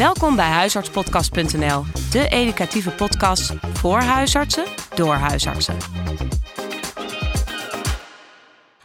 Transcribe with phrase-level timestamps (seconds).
[0.00, 5.76] Welkom bij huisartspodcast.nl, de educatieve podcast voor huisartsen door huisartsen.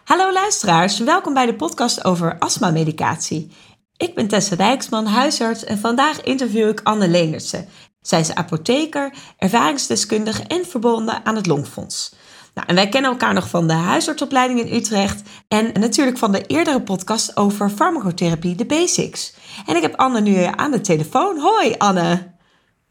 [0.04, 3.52] Hallo luisteraars, welkom bij de podcast over astma-medicatie.
[3.98, 7.68] Ik ben Tessa Dijksman, huisarts en vandaag interview ik Anne Leenertsen.
[8.02, 12.16] Zij is apotheker, ervaringsdeskundige en verbonden aan het Longfonds.
[12.56, 16.46] Nou, en wij kennen elkaar nog van de huisartsopleiding in Utrecht en natuurlijk van de
[16.46, 19.36] eerdere podcast over farmacotherapie, de basics.
[19.66, 21.40] En ik heb Anne nu aan de telefoon.
[21.40, 22.34] Hoi Anne.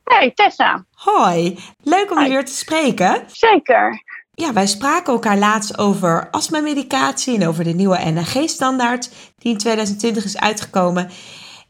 [0.04, 0.84] Hey Tessa.
[0.94, 3.22] Hoi, leuk om je weer te spreken.
[3.26, 4.02] Zeker.
[4.34, 10.24] Ja, wij spraken elkaar laatst over astmamedicatie en over de nieuwe NAG-standaard die in 2020
[10.24, 11.10] is uitgekomen.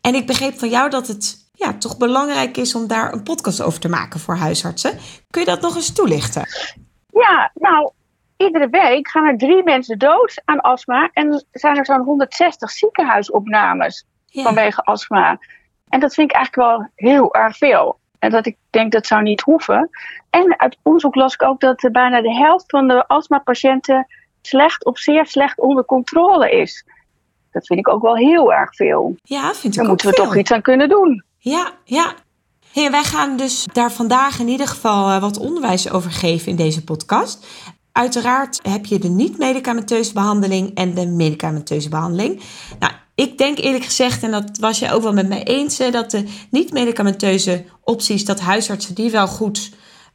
[0.01, 3.63] En ik begreep van jou dat het ja, toch belangrijk is om daar een podcast
[3.63, 4.99] over te maken voor huisartsen.
[5.31, 6.47] Kun je dat nog eens toelichten?
[7.15, 7.91] Ja, nou,
[8.37, 14.07] iedere week gaan er drie mensen dood aan astma en zijn er zo'n 160 ziekenhuisopnames
[14.27, 15.39] vanwege astma.
[15.89, 17.99] En dat vind ik eigenlijk wel heel erg veel.
[18.19, 19.91] En dat ik denk dat zou niet hoeven.
[20.31, 24.07] En uit onderzoek las ik ook dat bijna de helft van de astmapatiënten
[24.43, 26.87] slecht of zeer slecht onder controle is.
[27.51, 29.17] Dat vind ik ook wel heel erg veel.
[29.23, 31.25] Ja, vind ik Daar moeten we toch iets aan kunnen doen.
[31.39, 32.15] Ja, ja.
[32.75, 36.85] Wij gaan dus daar vandaag in ieder geval eh, wat onderwijs over geven in deze
[36.85, 37.47] podcast.
[37.93, 42.41] Uiteraard heb je de niet-medicamenteuze behandeling en de medicamenteuze behandeling.
[42.79, 46.11] Nou, ik denk eerlijk gezegd, en dat was je ook wel met mij eens, dat
[46.11, 49.71] de niet-medicamenteuze opties, dat huisartsen die wel goed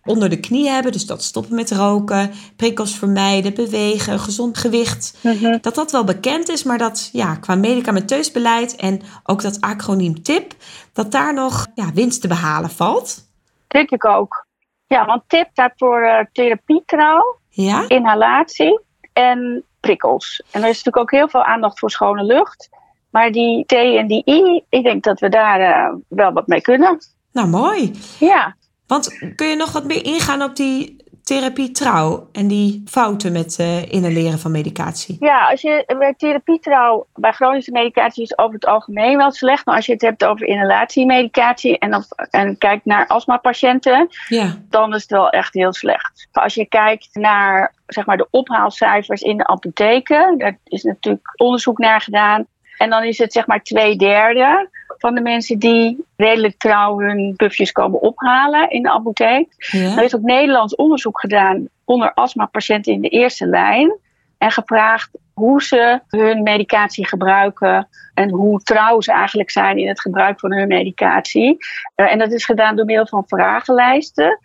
[0.10, 0.92] onder de knie hebben.
[0.92, 5.18] Dus dat stoppen met roken, prikkels vermijden, bewegen, gezond gewicht.
[5.24, 5.58] Mhm.
[5.62, 10.24] Dat dat wel bekend is, maar dat ja, qua medicamenteus beleid en ook dat acroniem
[10.24, 10.54] TIP,
[10.94, 13.28] dat daar nog ja, winst te behalen valt.
[13.68, 14.46] Denk ik ook.
[14.88, 17.84] Ja, want TIP staat voor uh, therapietrouw, ja?
[17.88, 18.80] inhalatie
[19.14, 20.44] en prikkels.
[20.52, 22.70] En er is natuurlijk ook heel veel aandacht voor schone lucht.
[23.10, 26.62] Maar die T en die I, ik denk dat we daar uh, wel wat mee
[26.62, 26.98] kunnen.
[27.32, 27.92] Nou, mooi.
[28.20, 28.56] Ja.
[28.90, 33.58] Want kun je nog wat meer ingaan op die therapie trouw en die fouten met
[33.60, 35.18] uh, inhaleren van medicatie?
[35.20, 39.66] Ja, als je bij therapie trouw bij chronische medicatie is over het algemeen wel slecht.
[39.66, 44.56] Maar als je het hebt over inhalatiemedicatie en, of, en kijkt naar astmapatiënten, ja.
[44.70, 46.28] dan is het wel echt heel slecht.
[46.32, 51.78] Als je kijkt naar zeg maar, de ophaalcijfers in de apotheken, daar is natuurlijk onderzoek
[51.78, 52.46] naar gedaan.
[52.78, 57.34] En dan is het zeg maar twee derde van de mensen die redelijk trouw hun
[57.36, 59.48] pufjes komen ophalen in de apotheek.
[59.58, 59.98] Ja.
[59.98, 63.98] Er is ook Nederlands onderzoek gedaan onder astmapatiënten in de eerste lijn.
[64.38, 70.02] En gevraagd hoe ze hun medicatie gebruiken en hoe trouw ze eigenlijk zijn in het
[70.02, 71.58] gebruik van hun medicatie.
[71.96, 74.40] Uh, en dat is gedaan door middel van vragenlijsten.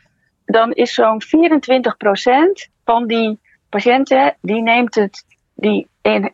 [0.44, 1.26] Dan is zo'n 24%
[2.84, 3.38] van die
[3.68, 5.88] patiënten die neemt het, die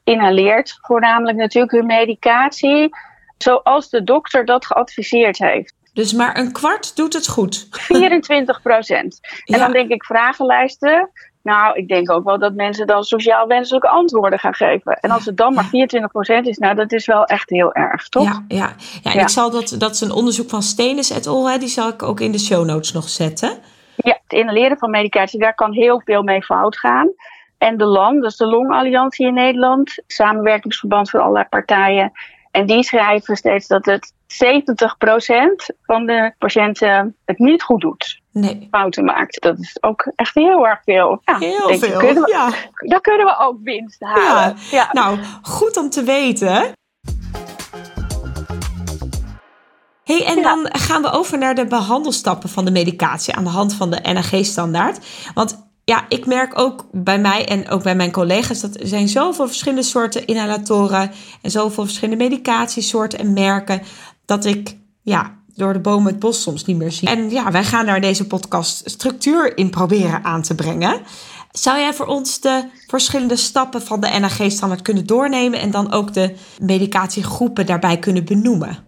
[0.05, 2.89] inhaleert voornamelijk natuurlijk hun medicatie
[3.43, 5.75] zoals de dokter dat geadviseerd heeft.
[5.93, 7.67] Dus maar een kwart doet het goed.
[7.71, 9.21] 24 procent.
[9.45, 11.11] En dan denk ik vragenlijsten.
[11.43, 14.93] Nou, ik denk ook wel dat mensen dan sociaal wenselijke antwoorden gaan geven.
[15.01, 18.09] En als het dan maar 24 procent is, nou, dat is wel echt heel erg,
[18.09, 18.25] toch?
[18.25, 18.75] Ja, ja.
[19.03, 21.69] ja en ik zal dat, dat is een onderzoek van Stenis et al, hè, die
[21.69, 23.59] zal ik ook in de show notes nog zetten.
[23.97, 27.11] Ja, het inhaleren van medicatie, daar kan heel veel mee fout gaan.
[27.59, 32.13] En de LAN, dat is de Longalliantie in Nederland, samenwerkingsverband van allerlei partijen,
[32.51, 38.21] en die schrijven steeds dat het 70% van de patiënten het niet goed doet.
[38.33, 38.69] Nee.
[38.71, 39.43] Fouten maakt.
[39.43, 41.21] Dat is ook echt heel erg veel.
[41.25, 41.99] Ja, heel veel.
[41.99, 42.51] Kunnen we, ja.
[42.89, 44.57] Dan kunnen we ook winst halen.
[44.57, 44.57] Ja.
[44.71, 44.89] ja.
[44.93, 46.73] Nou, goed om te weten.
[50.05, 53.75] Hey, en dan gaan we over naar de behandelstappen van de medicatie aan de hand
[53.75, 54.99] van de NAG-standaard.
[55.35, 59.09] Want ja, ik merk ook bij mij en ook bij mijn collega's dat er zijn
[59.09, 61.11] zoveel verschillende soorten inhalatoren
[61.43, 63.83] en zoveel verschillende medicatiesoorten en merken
[64.25, 67.09] dat ik ja, door de bomen het bos soms niet meer zie.
[67.09, 71.01] En ja, wij gaan daar deze podcast structuur in proberen aan te brengen.
[71.51, 76.13] Zou jij voor ons de verschillende stappen van de NAG-standaard kunnen doornemen en dan ook
[76.13, 78.79] de medicatiegroepen daarbij kunnen benoemen?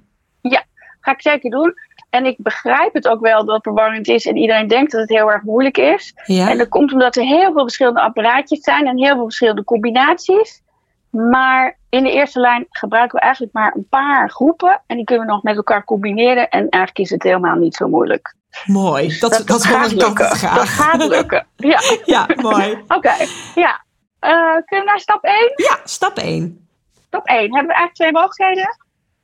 [0.40, 0.64] Ja,
[1.00, 1.74] ga ik zeker doen.
[2.12, 5.10] En ik begrijp het ook wel dat het verwarrend is en iedereen denkt dat het
[5.10, 6.14] heel erg moeilijk is.
[6.26, 10.62] En dat komt omdat er heel veel verschillende apparaatjes zijn en heel veel verschillende combinaties.
[11.10, 14.82] Maar in de eerste lijn gebruiken we eigenlijk maar een paar groepen.
[14.86, 16.48] En die kunnen we nog met elkaar combineren.
[16.48, 18.34] En eigenlijk is het helemaal niet zo moeilijk.
[18.66, 20.28] Mooi, dat, dat, dat gaat lukken.
[20.28, 21.46] Dat gaat lukken.
[21.56, 22.82] Ja, ja mooi.
[22.96, 23.14] Oké,
[23.54, 23.84] ja.
[24.20, 25.52] Uh, kunnen we naar stap 1?
[25.56, 26.68] Ja, stap 1.
[27.06, 28.76] Stap 1 hebben we eigenlijk twee mogelijkheden.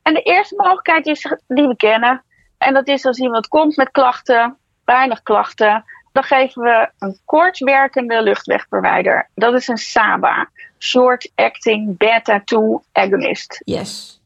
[0.02, 2.22] En de eerste mogelijkheid is die we kennen.
[2.58, 8.22] En dat is als iemand komt met klachten, weinig klachten, dan geven we een kortwerkende
[8.22, 9.28] luchtwegverwijder.
[9.34, 12.56] Dat is een SABA, Short Acting Beta-2
[12.92, 13.60] Agonist.
[13.64, 14.20] Yes.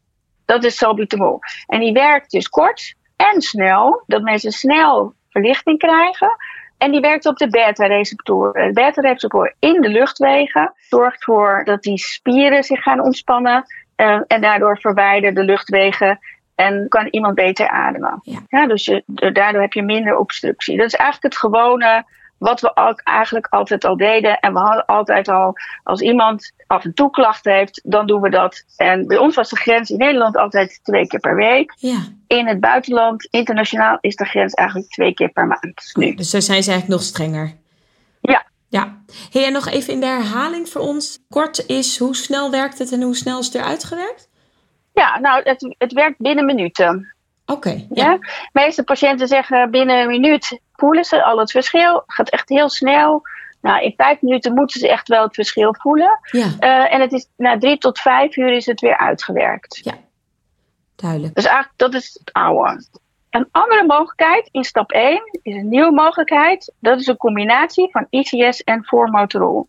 [0.45, 1.39] Dat is salbutamol.
[1.67, 6.37] En die werkt dus kort en snel, dat mensen snel verlichting krijgen.
[6.79, 8.67] En die werkt op de beta-receptoren.
[8.67, 13.65] De beta-receptor in de luchtwegen zorgt ervoor dat die spieren zich gaan ontspannen.
[13.97, 16.19] Uh, en daardoor verwijderen de luchtwegen
[16.55, 18.21] en kan iemand beter ademen.
[18.23, 18.39] Ja.
[18.49, 20.77] ja dus je, daardoor heb je minder obstructie.
[20.77, 22.05] Dat is eigenlijk het gewone
[22.43, 24.39] wat we ook eigenlijk altijd al deden.
[24.39, 28.31] En we hadden altijd al, als iemand af en toe klachten heeft, dan doen we
[28.31, 28.65] dat.
[28.77, 31.75] En bij ons was de grens in Nederland altijd twee keer per week.
[31.77, 31.99] Ja.
[32.27, 35.91] In het buitenland, internationaal, is de grens eigenlijk twee keer per maand.
[35.93, 36.15] Nu.
[36.15, 37.53] Dus zo zijn ze eigenlijk nog strenger.
[38.21, 38.47] Ja.
[38.69, 39.03] Ja.
[39.31, 41.19] Hey, en nog even in de herhaling voor ons.
[41.29, 44.29] Kort is, hoe snel werkt het en hoe snel is het eruit gewerkt?
[44.93, 47.15] Ja, nou, het, het werkt binnen minuten.
[47.47, 47.87] Oké.
[47.91, 48.17] ja.
[48.17, 51.95] De meeste patiënten zeggen binnen een minuut voelen ze al het verschil.
[51.95, 53.23] Het gaat echt heel snel.
[53.61, 56.19] Nou, in vijf minuten moeten ze echt wel het verschil voelen.
[56.31, 56.47] Ja.
[56.61, 59.81] Uh, en het is na drie tot vijf uur is het weer uitgewerkt.
[59.83, 59.95] Ja,
[60.97, 61.35] duidelijk.
[61.35, 62.85] Dus eigenlijk, dat is het oude.
[63.31, 66.73] Een andere mogelijkheid in stap 1 is een nieuwe mogelijkheid.
[66.79, 69.69] Dat is een combinatie van ICS en formoterol.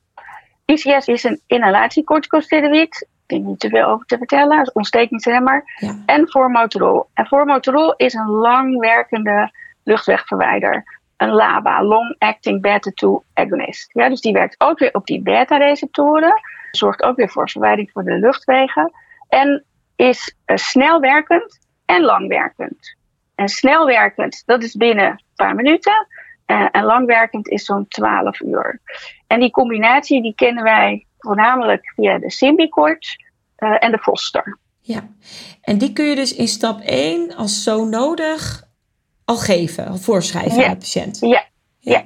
[0.66, 4.72] ICS is een inhalatiecorticosteroïd ik niet te veel over te vertellen.
[4.74, 5.64] Ontstekingsremmer.
[5.76, 5.96] Ja.
[6.06, 7.10] En formoterol.
[7.14, 9.52] En formoterol is een langwerkende
[9.84, 11.02] luchtwegverwijder.
[11.18, 13.90] Een LABA, Long Acting Beta-2 Agonist.
[13.94, 16.42] Ja, dus die werkt ook weer op die beta-receptoren.
[16.72, 18.92] Zorgt ook weer voor verwijding voor de luchtwegen.
[19.30, 19.64] En
[19.96, 22.96] is uh, snelwerkend en langwerkend.
[23.36, 26.08] En snelwerkend, dat is binnen een paar minuten.
[26.48, 28.82] Uh, en langwerkend is zo'n 12 uur.
[29.28, 33.24] En die combinatie die kennen wij voornamelijk via de Symbicort
[33.58, 34.58] uh, en de Foster.
[34.82, 35.08] Ja,
[35.62, 38.64] en die kun je dus in stap 1 als zo nodig
[39.26, 41.20] al geven, al voorschrijven aan de patiënt.
[41.20, 41.44] Ja.
[41.80, 42.04] ja.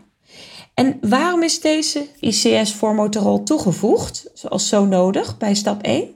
[0.74, 5.94] En waarom is deze ICS formoterol toegevoegd, zoals zo nodig, bij stap 1?
[5.94, 6.16] Ja, dat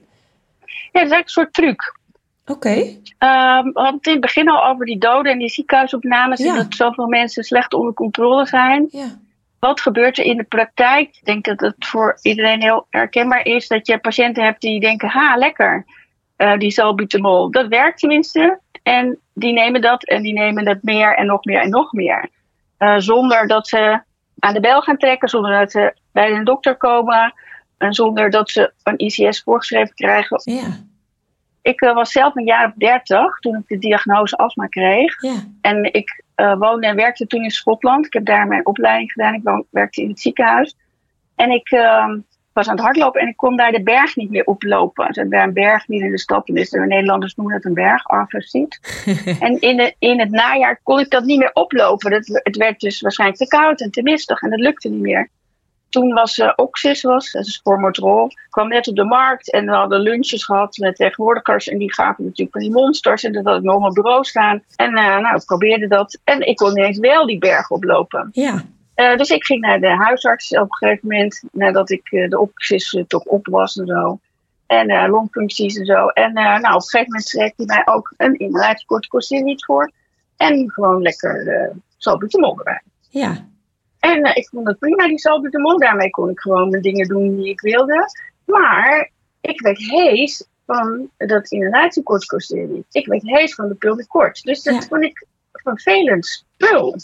[0.92, 2.00] is eigenlijk een soort truc.
[2.46, 2.70] Oké.
[3.18, 6.40] Ehm, we hadden het in het begin al over die doden en die ziekenhuisopnames.
[6.40, 8.88] En dat zoveel mensen slecht onder controle zijn.
[8.90, 9.20] Ja.
[9.66, 11.08] Wat gebeurt er in de praktijk?
[11.16, 15.08] Ik denk dat het voor iedereen heel herkenbaar is dat je patiënten hebt die denken:
[15.08, 15.84] ha, lekker,
[16.36, 17.50] uh, die salbutamol.
[17.50, 18.60] Dat werkt tenminste.
[18.82, 22.28] En die nemen dat en die nemen dat meer en nog meer en nog meer.
[22.78, 24.00] Uh, zonder dat ze
[24.38, 27.34] aan de bel gaan trekken, zonder dat ze bij een dokter komen
[27.78, 30.40] en zonder dat ze een ICS voorgeschreven krijgen.
[30.44, 30.90] Ja.
[31.62, 35.22] Ik uh, was zelf een jaar of dertig toen ik de diagnose astma kreeg.
[35.22, 35.34] Ja.
[35.60, 38.06] En ik uh, woonde en werkte toen in Schotland.
[38.06, 39.34] Ik heb daar mijn opleiding gedaan.
[39.34, 40.76] Ik werkte in het ziekenhuis.
[41.34, 42.14] En ik uh,
[42.52, 45.08] was aan het hardlopen en ik kon daar de berg niet meer oplopen.
[45.08, 46.46] Er daar een berg niet in de stad.
[46.46, 48.80] Dus de Nederlanders noemen het een berg, Arversiet.
[49.40, 52.10] en in, de, in het najaar kon ik dat niet meer oplopen.
[52.10, 55.28] Dat, het werd dus waarschijnlijk te koud en te mistig en dat lukte niet meer.
[55.92, 59.72] Toen was uh, Oxys, was, dat is formoterol, kwam net op de markt en we
[59.72, 63.56] hadden lunches gehad met tegenwoordigers en die gaven natuurlijk van die monsters en dat had
[63.56, 64.62] ik nog op mijn bureau staan.
[64.76, 68.28] En uh, nou, ik probeerde dat en ik kon ineens wel die berg oplopen.
[68.32, 68.62] Ja.
[68.96, 73.04] Uh, dus ik ging naar de huisarts op een gegeven moment, nadat ik de Oxys
[73.06, 74.18] toch op was en zo.
[74.66, 76.06] En longfuncties en zo.
[76.06, 79.90] En nou, op een gegeven moment schreef hij mij ook een inhalaatiecorticosteroïd voor.
[80.36, 82.82] En gewoon lekker uh, salbutamol erbij.
[83.08, 83.50] Ja.
[84.02, 85.78] En uh, ik vond het prima, die salbutamol.
[85.78, 88.10] Daarmee kon ik gewoon de dingen doen die ik wilde.
[88.44, 89.10] Maar
[89.40, 92.84] ik werd hees van dat inhalatiecorticosteroïd.
[92.90, 94.42] Ik werd hees van de pulmicort.
[94.42, 94.80] Dus dat ja.
[94.80, 96.96] vond ik vervelend spul.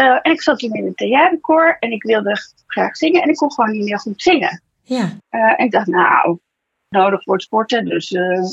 [0.00, 2.36] Uh, en ik zat toen in het theaterkoor en ik wilde
[2.66, 3.22] graag zingen.
[3.22, 4.62] En ik kon gewoon niet meer goed zingen.
[4.82, 5.18] Ja.
[5.30, 6.38] Uh, en ik dacht, nou,
[6.88, 8.10] nodig voor het sporten, dus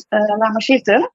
[0.10, 1.12] laat maar zitten.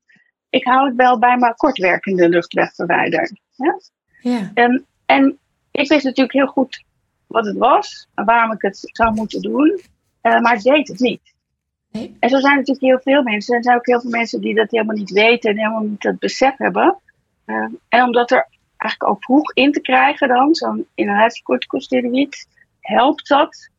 [0.51, 3.31] Ik hou het wel bij mijn kortwerkende luchtwegverwijder.
[3.55, 3.81] Ja?
[4.21, 4.51] Ja.
[4.55, 5.39] En, en
[5.77, 6.85] ik wist natuurlijk heel goed
[7.27, 9.81] wat het was en waarom ik het zou moeten doen,
[10.23, 11.35] uh, maar ik deed het niet.
[11.91, 12.17] Nee.
[12.21, 13.57] En zo zijn natuurlijk heel veel mensen.
[13.57, 16.19] Er zijn ook heel veel mensen die dat helemaal niet weten en helemaal niet het
[16.19, 16.99] besef hebben.
[17.47, 22.49] Uh, en omdat er eigenlijk ook vroeg in te krijgen dan, zo'n inhalatiecorticosteroïd,
[22.81, 23.71] helpt dat.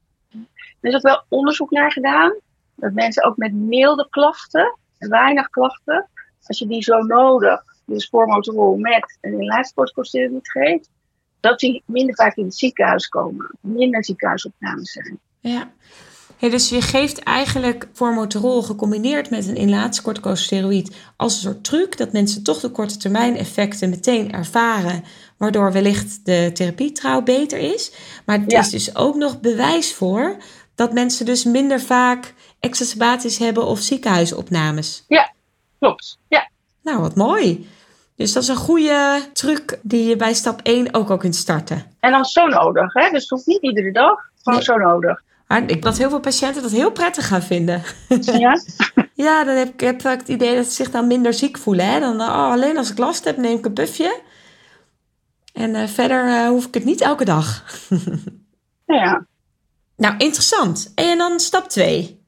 [0.80, 2.36] Er is ook wel onderzoek naar gedaan.
[2.76, 6.10] Dat mensen ook met milde klachten, weinig klachten,
[6.44, 10.90] als je die zo nodig, dus formoterol met een inhalatiecorticosteroïd geeft,
[11.40, 13.52] dat die minder vaak in het ziekenhuis komen.
[13.62, 15.20] Minder ziekenhuisopnames zijn.
[15.40, 15.72] Ja.
[16.40, 22.44] dus je geeft eigenlijk formoterol gecombineerd met een inhalatiecorticosteroïd als een soort truc dat mensen
[22.44, 25.04] toch de korte termijn effecten meteen ervaren,
[25.38, 27.92] waardoor wellicht de therapietrouw beter is.
[28.26, 30.38] Maar het is dus ook nog bewijs voor
[30.76, 35.04] dat mensen dus minder vaak exacerbaties hebben of ziekenhuisopnames.
[35.08, 35.34] Ja,
[35.80, 36.18] klopt.
[36.28, 36.50] Ja.
[36.84, 37.68] Nou, wat mooi.
[38.18, 41.84] Dus dat is een goede truc die je bij stap 1 ook al kunt starten.
[42.00, 43.10] En dan zo nodig, hè?
[43.10, 45.24] Dus het hoeft niet iedere dag, gewoon zo nodig.
[45.48, 47.84] Maar ik dat heel veel patiënten dat heel prettig gaan vinden.
[48.22, 48.60] Ja?
[49.14, 51.86] Ja, dan heb ik heb het idee dat ze zich dan minder ziek voelen.
[51.86, 52.00] Hè?
[52.00, 54.20] Dan, oh, alleen als ik last heb, neem ik een pufje.
[55.54, 57.64] En uh, verder uh, hoef ik het niet elke dag.
[58.86, 59.26] ja.
[59.96, 60.92] Nou, interessant.
[60.96, 62.26] En dan stap 2.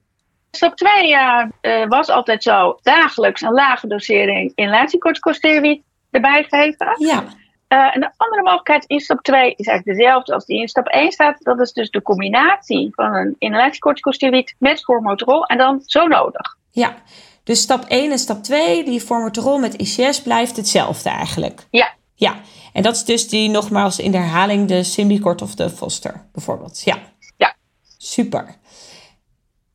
[0.51, 2.79] Stap 2 ja, uh, was altijd zo.
[2.81, 6.95] Dagelijks een lage dosering inhalatiecorticosteroïd erbij geven.
[6.97, 7.23] Ja.
[7.69, 10.87] Uh, en de andere mogelijkheid in stap 2 is eigenlijk dezelfde als die in stap
[10.87, 11.35] 1 staat.
[11.39, 16.57] Dat is dus de combinatie van een inhalatiecorticosteroïd met formoterol en dan zo nodig.
[16.71, 16.95] Ja,
[17.43, 21.67] dus stap 1 en stap 2, die formoterol met ICS blijft hetzelfde eigenlijk.
[21.69, 21.97] Ja.
[22.15, 22.35] Ja,
[22.73, 26.81] en dat is dus die nogmaals in de herhaling de Symbicort of de Foster bijvoorbeeld.
[26.83, 26.97] Ja.
[27.37, 27.55] Ja.
[27.97, 28.55] Super.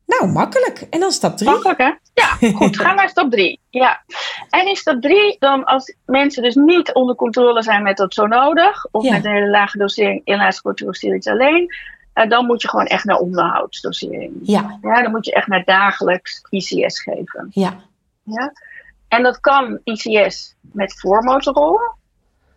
[0.05, 0.79] Nou, makkelijk.
[0.89, 1.49] En dan stap 3.
[1.49, 1.91] Makkelijk, hè?
[2.13, 2.79] Ja, goed.
[2.81, 3.59] Ga naar stap 3.
[3.69, 4.03] Ja.
[4.49, 8.27] En in stap 3, dan als mensen dus niet onder controle zijn met dat zo
[8.27, 11.75] nodig, of met een hele lage dosering inhalaatiecorticosteroïds alleen,
[12.15, 14.33] uh, dan moet je gewoon echt naar onderhoudsdosering.
[14.43, 14.77] Ja.
[14.81, 15.01] ja.
[15.01, 17.47] Dan moet je echt naar dagelijks ICS geven.
[17.49, 17.75] Ja.
[18.23, 18.53] ja?
[19.07, 21.79] En dat kan ICS met voormotorrol,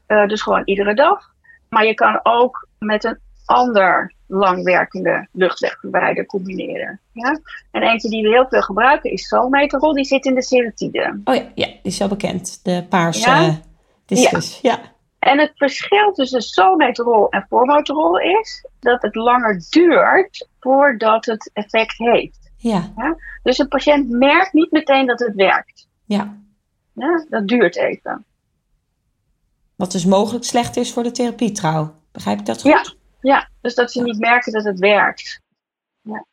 [0.06, 1.32] uh, dus gewoon iedere dag.
[1.68, 7.00] Maar je kan ook met een ander langwerkende luchtwegverwijder combineren.
[7.12, 7.40] Ja?
[7.70, 9.92] En eentje die we heel veel gebruiken is salmeterol.
[9.92, 11.20] Die zit in de seratide.
[11.24, 12.64] Oh ja, ja, die is wel bekend.
[12.64, 13.60] De paarse ja?
[14.06, 14.58] discus.
[14.62, 14.70] Ja.
[14.70, 14.80] ja.
[15.18, 21.98] En het verschil tussen salmeterol en formoterol is dat het langer duurt voordat het effect
[21.98, 22.50] heeft.
[22.56, 22.92] Ja.
[22.96, 23.16] ja.
[23.42, 25.88] Dus een patiënt merkt niet meteen dat het werkt.
[26.04, 26.36] Ja.
[26.92, 27.26] ja.
[27.28, 28.24] Dat duurt even.
[29.76, 31.94] Wat dus mogelijk slecht is voor de therapie trouw.
[32.12, 32.70] Begrijp ik dat goed?
[32.70, 32.84] Ja,
[33.20, 33.48] ja.
[33.60, 35.40] dus dat ze niet merken dat het werkt.
[36.00, 36.24] Ja.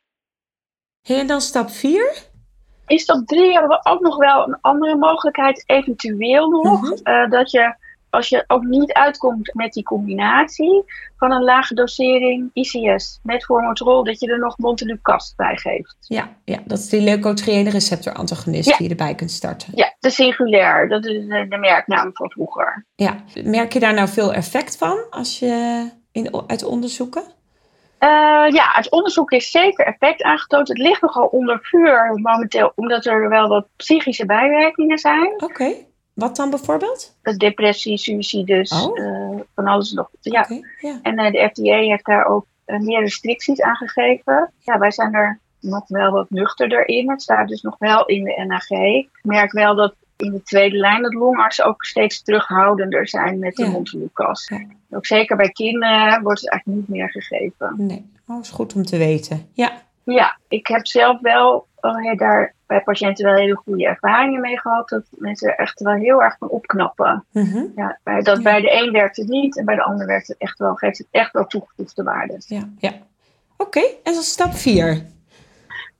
[1.02, 2.22] En dan stap 4?
[2.86, 6.80] In stap 3 hebben we ook nog wel een andere mogelijkheid, eventueel nog.
[6.80, 7.00] Mm -hmm.
[7.04, 7.76] uh, dat je
[8.10, 10.84] als je ook niet uitkomt met die combinatie
[11.16, 15.96] van een lage dosering ICS met formoterol, dat je er nog montelukast bij geeft.
[16.00, 18.76] Ja, ja, dat is die leukotriëne receptor antagonist ja.
[18.76, 19.72] die je erbij kunt starten.
[19.74, 22.86] Ja, de singulair, dat is de, de, merknaam van vroeger.
[22.94, 27.22] Ja, merk je daar nou veel effect van als je in, uit onderzoeken?
[28.00, 30.68] Uh, ja, uit onderzoek is zeker effect aangetoond.
[30.68, 35.32] Het ligt nogal onder vuur momenteel, omdat er wel wat psychische bijwerkingen zijn.
[35.32, 35.44] Oké.
[35.44, 35.86] Okay.
[36.14, 37.16] Wat dan bijvoorbeeld?
[37.36, 38.98] Depressie, suicides, oh.
[38.98, 40.08] uh, van alles nog.
[40.20, 40.40] Ja.
[40.40, 40.62] Okay.
[41.02, 44.52] En uh, de FDA heeft daar ook meer restricties aan gegeven.
[44.58, 47.10] Ja, wij zijn er nog wel wat nuchterder in.
[47.10, 48.70] Het staat dus nog wel in de NAG.
[48.70, 53.56] Ik merk wel dat in de tweede lijn dat longartsen ook steeds terughoudender zijn met
[53.56, 53.84] de
[54.48, 54.64] Ja.
[54.90, 57.74] Ook zeker bij kinderen wordt het eigenlijk niet meer gegeven.
[57.76, 59.48] Nee, oh, is goed om te weten.
[59.52, 59.72] Ja,
[60.04, 64.88] Ja, ik heb zelf wel oh daar bij patiënten wel hele goede ervaringen mee gehad.
[64.88, 67.24] Dat mensen er echt wel heel erg van opknappen.
[67.32, 67.64] Mhm.
[67.76, 68.42] Ja, bij, dat Ja.
[68.42, 70.98] bij de een werkt het niet en bij de ander werkt het echt wel, geeft
[70.98, 72.36] het echt wel toegevoegde waarde.
[72.46, 72.92] ja, ja.
[73.56, 75.06] Oké, en dan stap 4.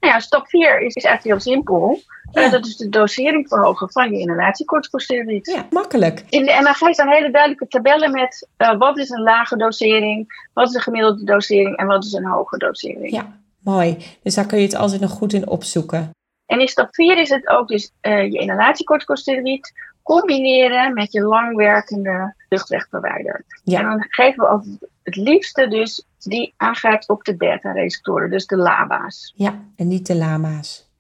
[0.06, 2.00] Nou ja, stap 4 is, is eigenlijk heel simpel.
[2.32, 2.48] Ja.
[2.48, 5.46] Dat is de dosering verhogen van je inhalatiecorticosteroïd.
[5.46, 6.24] Ja, makkelijk.
[6.28, 10.68] In de NAG staan hele duidelijke tabellen met eh, wat is een lage dosering, wat
[10.68, 13.10] is een gemiddelde dosering en wat is een hoge dosering.
[13.10, 13.96] Ja, mooi.
[14.22, 16.10] Dus daar kun je het altijd nog goed in opzoeken.
[16.46, 19.72] En in stap 4 is het ook dus eh, je inhalatiecorticosteroïd
[20.02, 23.44] combineren met je langwerkende luchtwegverwijder.
[23.64, 23.78] Ja.
[23.78, 28.56] En dan geven we altijd het liefste dus die aangrijpt op de beta-receptoren, dus de
[28.56, 29.32] LABA's.
[29.36, 30.90] Ja, en niet de lama's.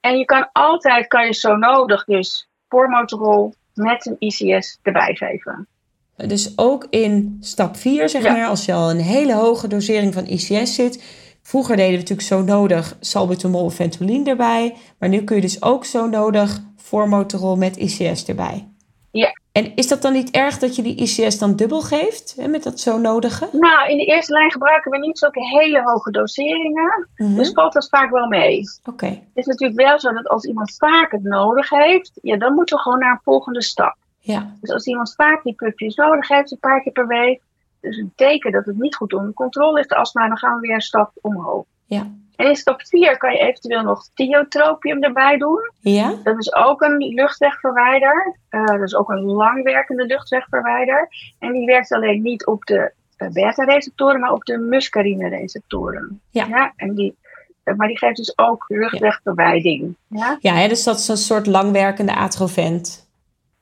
[0.00, 5.68] En je kan altijd, kan je zo nodig dus formoterol met een ICS erbij geven.
[6.16, 8.32] Dus ook in stap 4, zeg Ja.
[8.32, 11.02] maar, als je al een hele hoge dosering van ICS zit.
[11.42, 14.76] Vroeger deden we natuurlijk zo nodig salbutamol of ventolin erbij.
[14.98, 18.68] Maar nu kun je dus ook zo nodig formoterol met ICS erbij.
[19.10, 19.32] Ja.
[19.58, 22.34] En is dat dan niet erg dat je die ICS dan dubbel geeft?
[22.36, 23.48] Hè, met dat zo nodige?
[23.52, 27.08] Nou, in de eerste lijn gebruiken we niet zulke hele hoge doseringen.
[27.16, 27.34] Mhm.
[27.34, 28.62] Dus valt dat vaak wel mee.
[28.84, 32.54] Oké, Het is natuurlijk wel zo dat als iemand vaak het nodig heeft, ja, dan
[32.54, 33.96] moeten we gewoon naar een volgende stap.
[34.20, 34.56] ja.
[34.60, 37.40] Dus als iemand vaak die pupjes nodig heeft, een paar keer per week,
[37.80, 40.60] dus een teken dat het niet goed onder controle is, de astma, dan gaan we
[40.60, 41.64] weer een stap omhoog.
[41.84, 42.06] Ja.
[42.38, 45.70] En in stap 4 kan je eventueel nog tiotropium erbij doen.
[45.80, 46.14] Ja?
[46.22, 48.36] Dat is ook een luchtwegverwijder.
[48.48, 51.08] Eh, dat is ook een langwerkende luchtwegverwijder.
[51.38, 56.20] En die werkt alleen niet op de eh, beta-receptoren, maar op de muscarine-receptoren.
[56.30, 56.72] Ja.
[56.76, 57.16] en die,
[57.64, 59.96] eh, maar die geeft dus ook luchtwegverwijding.
[60.08, 60.36] Ja?
[60.40, 63.08] Ja, hè, dus dat is een soort langwerkende atrovent.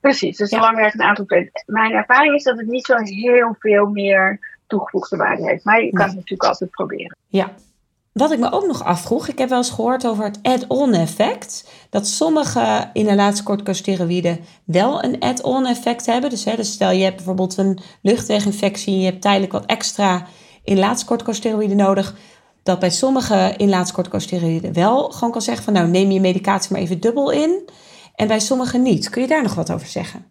[0.00, 0.56] Precies, dus Ja.
[0.56, 1.26] een langwerkende aantal
[1.66, 5.64] Mijn ervaring is dat het niet zo heel veel meer toegevoegde waarde heeft.
[5.64, 7.16] Maar je kan het natuurlijk altijd proberen.
[7.28, 7.50] Ja.
[8.16, 11.70] Wat ik me ook nog afvroeg, ik heb wel eens gehoord over het add-on effect.
[11.90, 16.30] Dat sommige inhalatiecorticosteroïden wel een add-on effect hebben.
[16.30, 20.26] Dus, hè, dus stel je hebt bijvoorbeeld een luchtweginfectie en je hebt tijdelijk wat extra
[20.64, 22.14] inhalatiecorticosteroïden nodig.
[22.62, 27.00] dat bij sommige inlaatscorticosteroïden wel gewoon kan zeggen van nou neem je medicatie maar even
[27.00, 27.68] dubbel in.
[28.14, 29.08] En bij sommige niet.
[29.08, 30.26] Kun je daar nog wat over zeggen?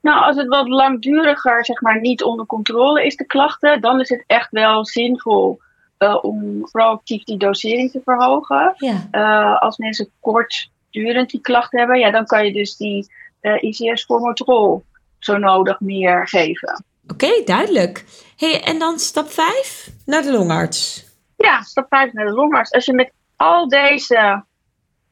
[0.00, 4.08] Nou, als het wat langduriger, zeg maar, niet onder controle is, de klachten, dan is
[4.08, 5.60] het echt wel zinvol
[6.04, 8.74] uh, om proactief die dosering te verhogen.
[8.76, 9.08] Ja.
[9.12, 13.06] Uh, als mensen kortdurend die klachten hebben, ja, dan kan je dus die
[13.40, 14.84] uh, eh, ICS-formotrol
[15.18, 16.84] zo nodig meer geven.
[17.08, 18.04] Oké, duidelijk.
[18.36, 21.04] Hey, en dan stap 5 naar de longarts.
[21.36, 22.72] Ja, stap 5 naar de longarts.
[22.72, 24.44] Als je met al deze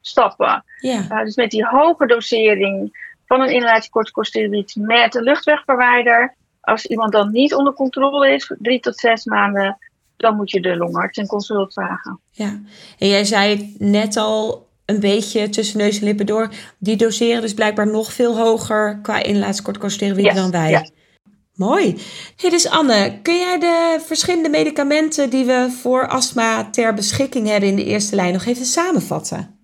[0.01, 1.23] stappen, ja.
[1.23, 7.53] dus met die hoge dosering van een inhalatiecorticosteroïd met een luchtwegverwijder, als iemand dan niet
[7.53, 9.77] onder controle is, drie tot zes maanden,
[10.19, 12.19] dan moet je de longarts en consult vragen.
[12.31, 12.61] Ja,
[12.97, 16.49] en jij zei het net al een beetje tussen neus en lippen door.
[16.77, 20.91] Die doseren dus blijkbaar nog veel hoger qua inlaatkorticosteroïden yes, dan wij.
[21.53, 22.01] Mooi.
[22.35, 27.69] Hey, dus Anne, kun jij de verschillende medicamenten die we voor astma ter beschikking hebben
[27.69, 29.59] in de eerste lijn nog even samenvatten?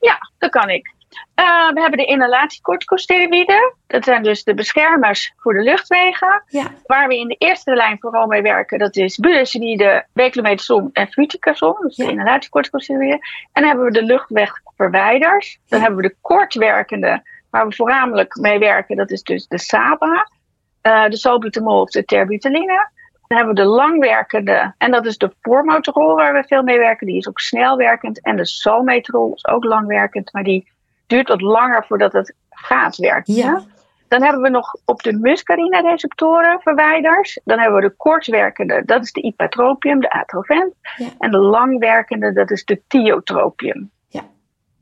[0.00, 0.94] Ja, dat kan ik.
[1.40, 3.74] Uh, we hebben de inhalatiecorticosteroïden.
[3.86, 6.42] Dat zijn dus de beschermers voor de luchtwegen.
[6.46, 6.66] Ja.
[6.86, 11.80] Waar we in de eerste lijn vooral mee werken, dat is budesonide, beclometasone en fluticasone.
[11.80, 12.04] Dus ja.
[12.04, 13.18] de inhalatiecorticosteroïden.
[13.52, 15.58] En dan hebben we de luchtwegverwijders.
[15.68, 18.96] Dan hebben we de kortwerkende, waar we voornamelijk mee werken.
[18.96, 20.30] Dat is dus de SABA,
[20.82, 22.90] uh, de salbutamol of de terbutaline.
[23.26, 27.06] Dan hebben we de langwerkende, en dat is de formoterol waar we veel mee werken.
[27.06, 28.22] Die is ook snelwerkend.
[28.22, 30.68] En de salmeterol is ook langwerkend, maar die
[31.10, 33.34] duurt wat langer voordat het gaat werken.
[33.34, 33.62] Ja.
[34.08, 37.40] Dan hebben we nog op de muscarina-receptoren verwijders.
[37.44, 40.74] Dan hebben we de kortwerkende, dat is de ipatropium, de atrovent.
[40.96, 41.08] Ja.
[41.18, 43.90] En de langwerkende, dat is de thiotropium.
[44.08, 44.22] Ja,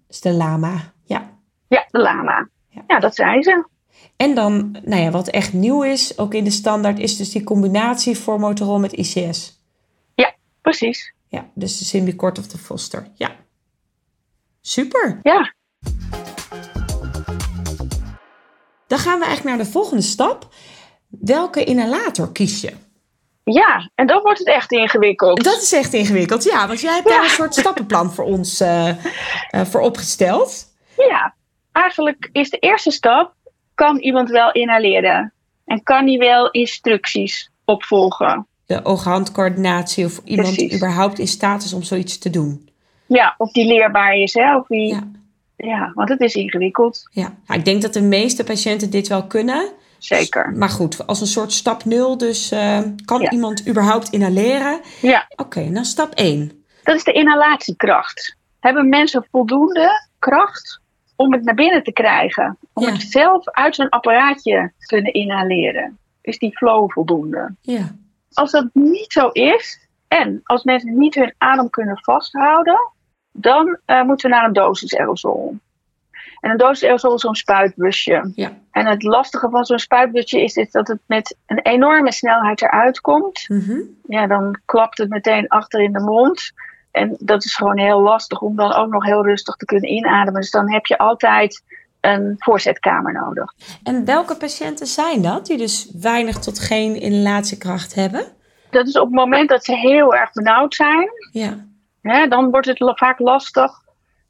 [0.07, 0.93] dus de lama.
[1.05, 1.31] Ja,
[1.69, 2.49] ja de lama.
[2.69, 2.83] Ja.
[2.87, 3.69] ja, dat zijn ze.
[4.17, 7.45] En dan, nou ja, wat echt nieuw is, ook in de standaard, is dus die
[7.45, 9.63] combinatie formoterol met ICS.
[10.15, 11.15] Ja, precies.
[11.29, 13.07] Ja, dus de Symbicort of de Foster.
[13.15, 13.31] Ja.
[14.61, 15.19] Super.
[15.23, 15.57] Ja.
[18.89, 20.49] Dan gaan we eigenlijk naar de volgende stap.
[21.09, 22.73] Welke inhalator kies je?
[23.45, 25.45] Ja, en dan wordt het echt ingewikkeld.
[25.45, 26.67] Dat is echt ingewikkeld, ja.
[26.67, 28.95] Want jij hebt daar een soort stappenplan voor ons uh, uh,
[29.65, 30.67] voor opgesteld.
[30.97, 31.35] Ja,
[31.73, 33.35] eigenlijk is de eerste stap:
[33.75, 35.33] kan iemand wel inhaleren?
[35.65, 38.47] En kan hij wel instructies opvolgen?
[38.67, 40.77] De oog-handcoördinatie of iemand Precies.
[40.77, 42.69] überhaupt in staat is om zoiets te doen.
[43.07, 44.57] Ja, of die leerbaar is, hè?
[44.57, 45.11] Of die ja.
[45.67, 47.09] Ja, want het is ingewikkeld.
[47.11, 49.73] Ja, ik denk dat de meeste patiënten dit wel kunnen.
[49.99, 50.53] Zeker.
[50.53, 54.81] Maar goed, als een soort stap nul, dus uh, kan iemand überhaupt inhaleren?
[55.01, 55.27] Ja.
[55.37, 56.65] Oké, dan stap 1.
[56.83, 58.37] Dat is de inhalatiekracht.
[58.61, 60.81] Hebben mensen voldoende kracht
[61.17, 62.59] om het naar binnen te krijgen?
[62.73, 65.99] Om het zelf uit zo'n apparaatje te kunnen inhaleren?
[66.21, 67.55] Is die flow voldoende?
[67.61, 67.95] Ja.
[68.33, 72.93] Als dat niet zo is, en als mensen niet hun adem kunnen vasthouden,
[73.41, 75.57] dan uh, moeten we naar een dosis aerosol.
[76.41, 78.31] En een dosis aerosol is zo'n spuitbusje.
[78.35, 78.53] Ja.
[78.71, 83.01] En het lastige van zo'n spuitbusje is, is dat het met een enorme snelheid eruit
[83.01, 83.45] komt.
[83.49, 86.53] Mm Ja, dan klapt het meteen achter in de mond.
[86.91, 90.41] En dat is gewoon heel lastig om dan ook nog heel rustig te kunnen inademen.
[90.41, 91.63] Dus dan heb je altijd
[92.01, 93.55] een voorzetkamer nodig.
[93.83, 98.25] En welke patiënten zijn dat die dus weinig tot geen inhalatiekracht hebben?
[98.71, 101.09] Dat is op het moment dat ze heel erg benauwd zijn.
[101.33, 101.68] Ja
[102.03, 103.73] dan wordt het vaak lastig.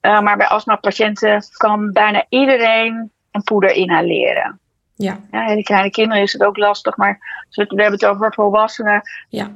[0.02, 4.60] Uh, maar bij astma-patiënten kan bijna iedereen een poeder inhaleren.
[4.94, 5.20] Ja.
[5.30, 5.54] ja.
[5.54, 9.02] Die kleine kinderen is het ook lastig, maar we hebben het over volwassenen.
[9.28, 9.50] Ja.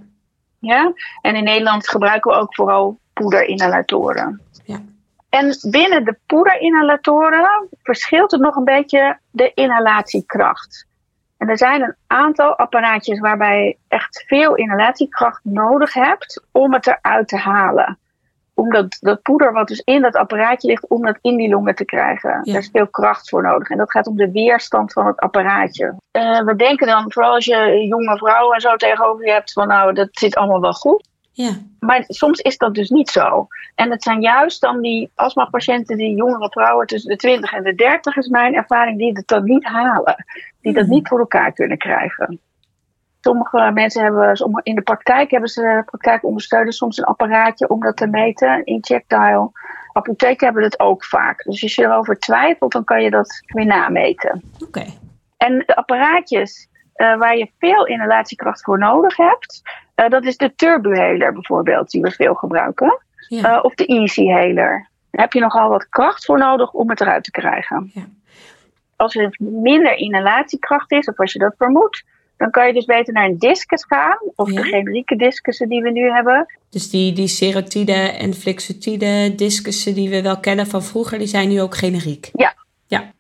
[0.59, 0.93] ja.
[1.21, 4.41] En in Nederland gebruiken we ook vooral poederinhalatoren.
[4.65, 4.81] Ja.
[5.29, 10.87] En binnen de poederinhalatoren verschilt het nog een beetje de inhalatiekracht.
[11.43, 16.87] En er zijn een aantal apparaatjes waarbij je echt veel inhalatiekracht nodig hebt om het
[16.87, 17.99] eruit te halen
[18.55, 21.75] om dat, dat poeder wat dus in dat apparaatje ligt, om dat in die longen
[21.75, 22.41] te krijgen.
[22.43, 23.69] Daar is veel kracht voor nodig.
[23.69, 25.95] En dat gaat om de weerstand van het apparaatje.
[26.13, 29.69] Uh, we denken dan, vooral als je jonge vrouwen en zo tegenover je hebt, van
[29.69, 31.09] nou, dat zit allemaal wel goed.
[31.33, 31.53] Ja.
[31.81, 33.47] Maar soms is dat dus niet zo.
[33.75, 37.75] En het zijn juist dan die astma-patiënten, die jongere vrouwen tussen de 20 en de
[37.75, 40.25] 30 is mijn ervaring, die het dan niet halen.
[40.63, 40.93] Die dat mhm.
[40.93, 42.41] niet voor elkaar kunnen krijgen.
[43.21, 48.07] Sommige mensen hebben in de praktijk hebben ze praktijkondersteuners soms een apparaatje om dat te
[48.07, 49.51] meten, injectile.
[49.93, 51.45] Apotheken hebben het ook vaak.
[51.45, 54.43] Dus als je erover twijfelt, dan kan je dat weer nameten.
[54.67, 54.85] Oké.
[55.37, 59.63] En de apparaatjes uh, waar je veel inhalatiekracht voor nodig hebt,
[59.97, 62.99] uh, dat is de Turbuhaler bijvoorbeeld, die we veel gebruiken.
[63.29, 63.57] Ja.
[63.57, 64.91] Uh, of de Easy Haler.
[65.11, 67.91] Daar heb je nogal wat kracht voor nodig om het eruit te krijgen.
[67.95, 68.03] Ja.
[69.03, 72.05] Als er minder inhalatiekracht is, of als je dat vermoedt,
[72.37, 74.19] dan kan je dus beter naar een discus gaan.
[74.35, 76.47] Of de generieke discussen die we nu hebben.
[76.71, 81.49] Dus die, die serotide en flexotide discussen die we wel kennen van vroeger, die zijn
[81.49, 82.31] nu ook generiek?
[82.33, 82.55] Ja.
[82.87, 83.13] ja.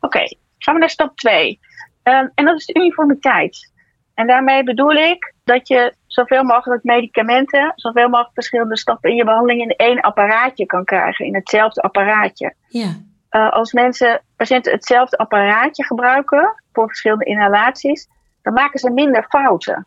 [0.00, 0.22] Oké,
[0.58, 1.58] gaan we naar stap 2.
[2.02, 3.72] Ehm, en dat is de uniformiteit.
[4.14, 9.24] En daarmee bedoel ik dat je zoveel mogelijk medicamenten, zoveel mogelijk verschillende stappen in je
[9.24, 12.54] behandeling in één apparaatje kan krijgen, in hetzelfde apparaatje.
[12.68, 12.96] Ja.
[13.30, 18.08] Uh, als mensen, patiënten hetzelfde apparaatje gebruiken voor verschillende inhalaties,
[18.42, 19.86] dan maken ze minder fouten.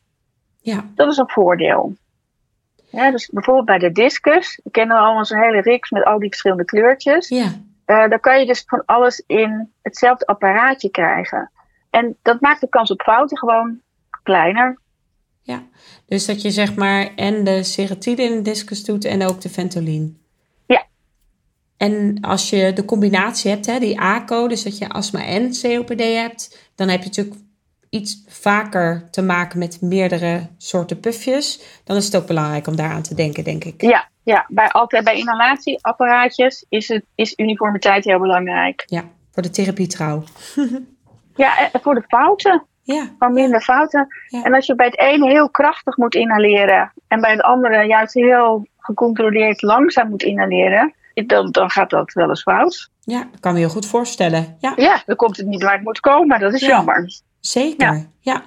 [0.59, 0.85] Ja.
[0.95, 1.95] Dat is een voordeel.
[2.89, 6.29] Ja, dus bijvoorbeeld bij de discus, we kennen allemaal zo'n hele riks met al die
[6.29, 7.27] verschillende kleurtjes.
[7.27, 7.45] Ja.
[7.85, 11.51] Uh, dan kan je dus van alles in hetzelfde apparaatje krijgen.
[11.89, 13.81] En dat maakt de kans op fouten gewoon
[14.23, 14.79] kleiner.
[15.41, 15.63] Ja,
[16.05, 19.49] dus dat je zeg maar en de serotide in de discus doet en ook de
[19.49, 20.20] ventolin.
[21.81, 21.87] Ja.
[21.87, 25.99] En als je de combinatie hebt, hè, die ACO, dus dat je astma en COPD
[25.99, 27.35] hebt, dan heb je natuurlijk
[27.89, 31.61] iets vaker te maken met meerdere soorten pufjes.
[31.83, 33.81] Dan is het ook belangrijk om daaraan te denken, denk ik.
[33.81, 34.45] Ja, ja.
[34.47, 38.83] Bij, altijd bij inhalatieapparaatjes is, het, is uniformiteit heel belangrijk.
[38.85, 40.23] Ja, voor de therapie trouw.
[41.35, 42.65] ja, en voor de fouten.
[42.83, 43.15] Ja.
[43.19, 44.07] Van minder fouten.
[44.43, 48.13] En als je bij het ene heel krachtig moet inhaleren en bij het andere juist
[48.13, 52.89] heel gecontroleerd langzaam moet inhaleren, dan, dan gaat dat wel eens fout.
[52.99, 54.57] Ja, dat kan me heel goed voorstellen.
[54.59, 56.39] Ja, ja dan komt het niet waar het moet komen.
[56.39, 57.21] Dat is jammer.
[57.39, 58.43] Zeker, ja.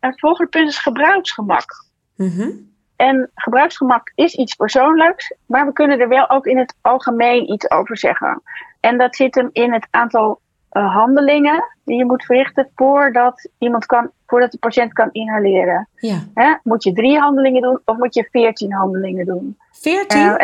[0.00, 1.84] En het volgende punt is gebruiksgemak.
[2.16, 7.52] Mm En gebruiksgemak is iets persoonlijks, maar we kunnen er wel ook in het algemeen
[7.52, 8.42] iets over zeggen.
[8.80, 10.40] En dat zit hem in het aantal
[10.74, 15.88] uh, handelingen die je moet verrichten voordat, iemand kan, voordat de patiënt kan inhaleren.
[15.94, 16.18] Ja.
[16.34, 16.54] Hè?
[16.62, 19.58] Moet je drie handelingen doen of moet je veertien handelingen doen?
[19.72, 20.20] Veertien?
[20.20, 20.34] Uh,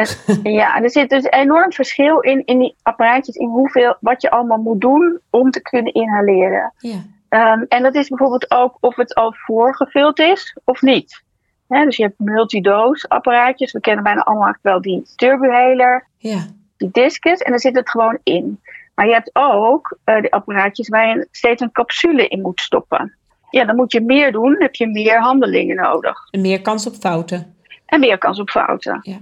[0.43, 4.31] en, ja, er zit dus enorm verschil in, in die apparaatjes, in hoeveel, wat je
[4.31, 6.73] allemaal moet doen om te kunnen inhaleren.
[6.79, 6.99] Ja.
[7.29, 11.23] Um, en dat is bijvoorbeeld ook of het al voorgevuld is of niet.
[11.69, 13.73] Hè, dus je hebt multidose apparaatjes.
[13.73, 16.38] We kennen bijna allemaal wel die turbohaler, ja.
[16.77, 17.40] die discus.
[17.40, 18.61] En daar zit het gewoon in.
[19.01, 23.17] Maar je hebt ook uh, de apparaatjes waar je steeds een capsule in moet stoppen.
[23.51, 26.19] Ja, dan moet je meer doen, dan heb je meer handelingen nodig.
[26.31, 27.57] En meer kans op fouten.
[27.87, 28.99] En meer kans op fouten.
[29.03, 29.21] Ja.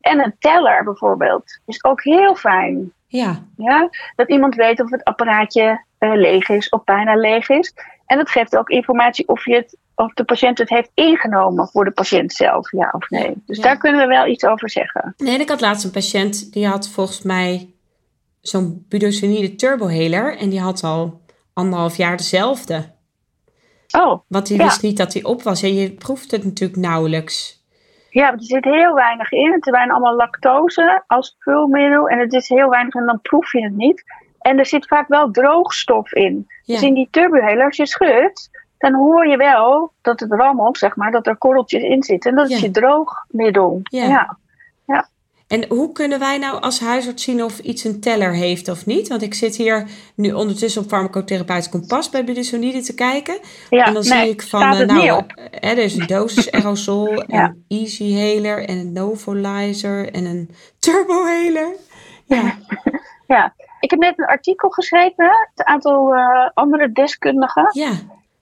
[0.00, 2.92] En een teller bijvoorbeeld is ook heel fijn.
[3.06, 3.44] Ja.
[3.56, 3.88] ja.
[4.16, 7.74] Dat iemand weet of het apparaatje uh, leeg is of bijna leeg is.
[8.06, 11.84] En dat geeft ook informatie of, je het, of de patiënt het heeft ingenomen voor
[11.84, 13.32] de patiënt zelf, ja of nee.
[13.46, 13.62] Dus ja.
[13.62, 15.14] daar kunnen we wel iets over zeggen.
[15.16, 17.74] Nee, ik had laatst een patiënt die had volgens mij
[18.40, 21.20] zo'n budosonide turbohaler en die had al
[21.52, 22.92] anderhalf jaar dezelfde.
[23.90, 24.20] Oh.
[24.28, 24.64] Want die ja.
[24.64, 25.62] wist niet dat hij op was.
[25.62, 27.64] En je proeft het natuurlijk nauwelijks.
[28.10, 29.52] Ja, er zit heel weinig in.
[29.52, 32.08] Het zijn allemaal lactose als vulmiddel.
[32.08, 34.04] En het is heel weinig en dan proef je het niet.
[34.40, 36.46] En er zit vaak wel droogstof in.
[36.64, 36.74] Ja.
[36.74, 40.96] Dus in die turbohaler, als je schudt, dan hoor je wel dat het rammelt, zeg
[40.96, 42.30] maar, dat er korreltjes in zitten.
[42.30, 43.80] En dat is je droogmiddel.
[43.82, 44.04] Ja.
[44.04, 44.38] ja.
[45.50, 49.08] En hoe kunnen wij nou als huisarts zien of iets een teller heeft of niet?
[49.08, 53.38] Want ik zit hier nu ondertussen op farmacotherapeutisch kompas bij budesonide te kijken.
[53.70, 57.24] Ja, en dan nee, zie ik van, eh, nou, eh, er is een dosis aerosol,
[57.26, 57.44] Ja.
[57.44, 61.74] een easy haler en een novolizer en een turbohaler.
[62.24, 62.58] Ja,
[63.26, 67.92] Ja, ik heb net een artikel geschreven, het aantal eh, andere deskundigen, ja,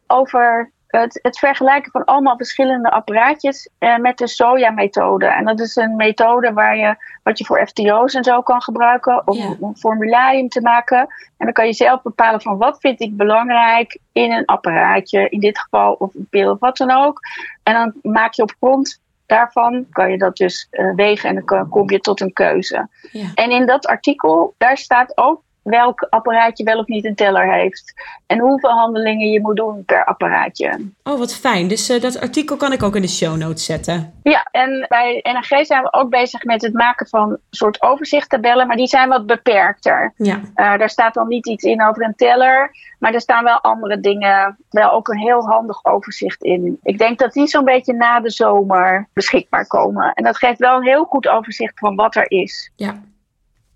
[0.07, 5.27] over het, het vergelijken van allemaal verschillende apparaatjes eh, met de SOJA-methode.
[5.27, 9.23] En dat is een methode waar je, wat je voor FTO's en zo kan gebruiken,
[9.27, 9.55] om Ja.
[9.61, 10.99] een formularium te maken.
[10.99, 15.41] En dan kan je zelf bepalen van wat vind ik belangrijk in een apparaatje, in
[15.41, 17.21] dit geval, of een pil of wat dan ook.
[17.63, 21.69] En dan maak je op grond daarvan, kan je dat dus eh, wegen en dan
[21.69, 22.89] kom je tot een keuze.
[23.13, 23.27] ja.
[23.35, 27.95] En in dat artikel, daar staat ook welk apparaatje wel of niet een teller heeft.
[28.27, 30.91] En hoeveel handelingen je moet doen per apparaatje.
[31.03, 31.69] Oh, wat fijn.
[31.69, 34.13] Dus eh, dat artikel kan ik ook in de show notes zetten.
[34.23, 38.67] Ja, en bij NRG zijn we ook bezig met het maken van een soort overzichttabellen,
[38.67, 40.13] maar die zijn wat beperkter.
[40.17, 43.61] Ja, Eh, daar staat dan niet iets in over een teller, maar er staan wel
[43.61, 46.79] andere dingen, wel ook een heel handig overzicht in.
[46.83, 50.13] Ik denk dat die zo'n beetje na de zomer beschikbaar komen.
[50.13, 52.73] En dat geeft wel een heel goed overzicht van wat er is.
[52.77, 52.95] ja.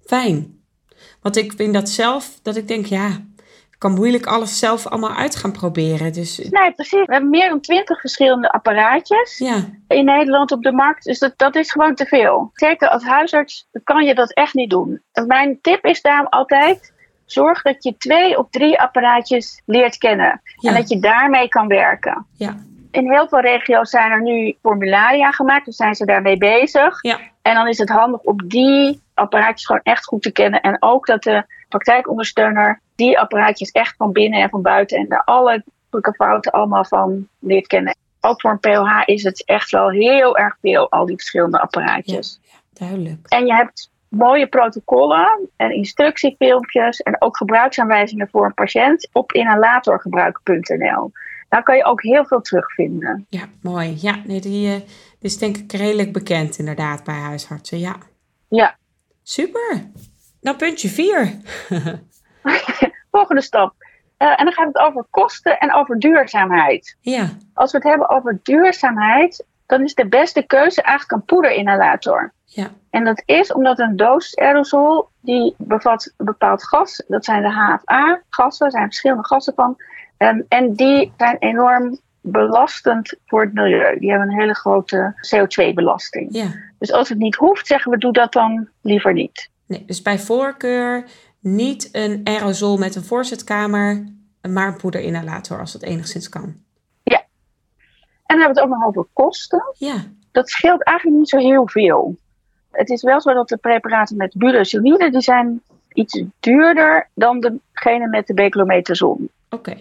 [0.07, 0.61] Fijn.
[1.23, 3.09] Want ik vind dat zelf, dat ik denk, ja,
[3.71, 6.13] ik kan moeilijk alles zelf allemaal uit gaan proberen.
[6.13, 7.07] Dus Nee, precies.
[7.07, 9.39] We hebben meer dan twintig verschillende apparaatjes.
[9.39, 11.05] ja, in Nederland op de markt.
[11.05, 12.51] Dus dat, dat is gewoon te veel.
[12.53, 15.03] Zeker als huisarts kan je dat echt niet doen.
[15.13, 16.93] En mijn tip is daarom altijd:
[17.25, 20.41] zorg dat je twee of drie apparaatjes leert kennen.
[20.57, 20.71] Ja.
[20.71, 22.27] En dat je daarmee kan werken.
[22.37, 22.57] ja,
[22.93, 27.03] In heel veel regio's zijn er nu formularia gemaakt, dus zijn ze daarmee bezig.
[27.03, 30.61] ja, En dan is het handig om die apparaatjes gewoon echt goed te kennen.
[30.61, 35.25] En ook dat de praktijkondersteuner die apparaatjes echt van binnen en van buiten en daar
[35.25, 35.65] alle
[36.17, 37.97] fouten allemaal van leert kennen.
[38.21, 42.41] Ook voor een POH is het echt wel heel erg veel, al die verschillende apparaatjes.
[42.43, 43.27] Ja, duidelijk.
[43.29, 51.13] En je hebt mooie protocollen en instructiefilmpjes en ook gebruiksaanwijzingen voor een patiënt op inhalatorgebruik.nl.
[51.53, 53.27] Daar kan je ook heel veel terugvinden.
[53.29, 53.97] Ja, mooi.
[54.01, 54.83] Ja, nee, die, uh,
[55.21, 57.79] is denk ik redelijk bekend inderdaad bij huisartsen.
[57.79, 57.97] Ja.
[58.49, 58.77] Ja.
[59.23, 59.91] Super.
[60.41, 61.37] Nou, puntje vier.
[63.11, 63.75] Volgende stap.
[64.19, 66.97] Uh, en dan gaat het over kosten en over duurzaamheid.
[67.01, 67.29] Ja.
[67.55, 72.33] Als we het hebben over duurzaamheid, dan is de beste keuze eigenlijk een poederinhalator.
[72.45, 72.71] Ja.
[72.91, 77.05] En dat is omdat een doos aerosol die bevat een bepaald gas.
[77.09, 79.77] Dat zijn de HFA-gassen, er zijn verschillende gassen van.
[80.23, 83.99] Um, en die zijn enorm belastend voor het milieu.
[83.99, 86.29] Die hebben een hele grote CO2-belasting.
[86.31, 86.47] Ja.
[86.79, 89.51] Dus als het niet hoeft, zeggen we doe dat dan liever niet.
[89.67, 91.05] Nee, dus bij voorkeur
[91.41, 94.05] niet een aerosol met een voorzetkamer,
[94.49, 96.55] maar een poederinhalator als dat enigszins kan.
[97.03, 97.19] Ja.
[98.27, 99.63] En dan hebben we het ook nog over kosten.
[99.79, 99.95] Ja.
[100.33, 102.17] Dat scheelt eigenlijk niet zo heel veel.
[102.71, 108.09] Het is wel zo dat de preparaten met budesonide, die zijn iets duurder dan degene
[108.09, 109.31] met de beclometazon.
[109.51, 109.77] Oké.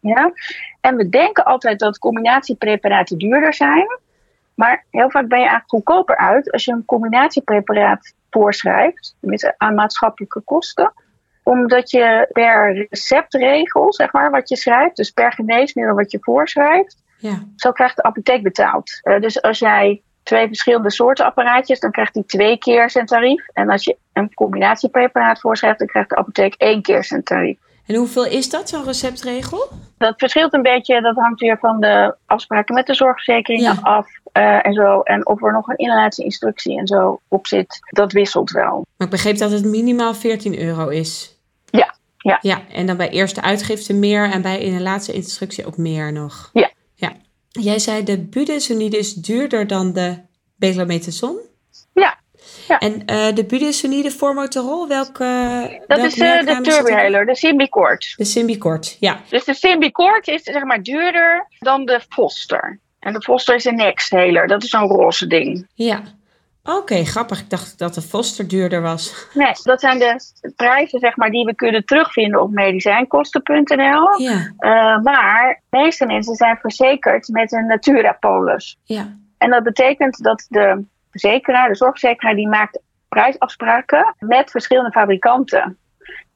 [0.00, 0.32] Ja?
[0.80, 3.86] En we denken altijd dat combinatiepreparaten duurder zijn.
[4.54, 9.74] Maar heel vaak ben je eigenlijk goedkoper uit als je een combinatiepreparaat voorschrijft, met aan
[9.74, 10.92] maatschappelijke kosten.
[11.42, 17.02] Omdat je per receptregel, zeg maar, wat je schrijft, dus per geneesmiddel wat je voorschrijft,
[17.18, 17.42] ja.
[17.56, 19.00] zo krijgt de apotheek betaald.
[19.02, 23.46] Uh, dus als jij twee verschillende soorten apparaatjes, dan krijgt hij twee keer zijn tarief.
[23.52, 27.58] En als je een combinatiepreparaat voorschrijft, dan krijgt de apotheek één keer zijn tarief.
[27.88, 29.68] En hoeveel is dat, zo'n receptregel?
[29.98, 31.00] Dat verschilt een beetje.
[31.00, 33.80] Dat hangt weer van de afspraken met de zorgverzekeringen ja.
[33.82, 34.06] af.
[34.32, 35.00] Uh, en, zo.
[35.00, 38.86] en of er nog een inhalatie-instructie en zo op zit, dat wisselt wel.
[38.96, 41.38] Maar ik begreep dat het minimaal 14 euro is.
[41.64, 42.38] Ja, ja.
[42.40, 46.50] Ja, en dan bij eerste uitgifte meer en bij inhalatie-instructie ook meer nog.
[46.52, 46.70] Ja.
[46.94, 47.12] ja.
[47.48, 50.18] Jij zei de budesonide is duurder dan de
[50.56, 51.47] beclometazon?
[52.68, 52.78] Ja.
[52.78, 58.14] En uh, de budesonide formoterol, welke Dat is uh, de turbohaler, de Symbicort.
[58.16, 59.20] De Symbicort, ja.
[59.28, 62.80] Dus de Symbicort is zeg maar duurder dan de Foster.
[63.00, 65.68] En de Foster is een Nexthaler, dat is zo'n roze ding.
[65.74, 66.02] Ja.
[66.62, 67.40] Oké, okay, grappig.
[67.40, 69.26] Ik dacht dat de Foster duurder was.
[69.34, 70.20] Nee, dat zijn de
[70.56, 74.20] prijzen zeg maar, die we kunnen terugvinden op medicijnkosten.nl.
[74.20, 74.52] Ja.
[74.58, 78.78] Uh, maar de meeste mensen zijn verzekerd met een Natura-polis.
[78.84, 79.16] Ja.
[79.38, 85.78] En dat betekent dat de verzekeraar, de zorgverzekeraar, die maakt prijsafspraken met verschillende fabrikanten.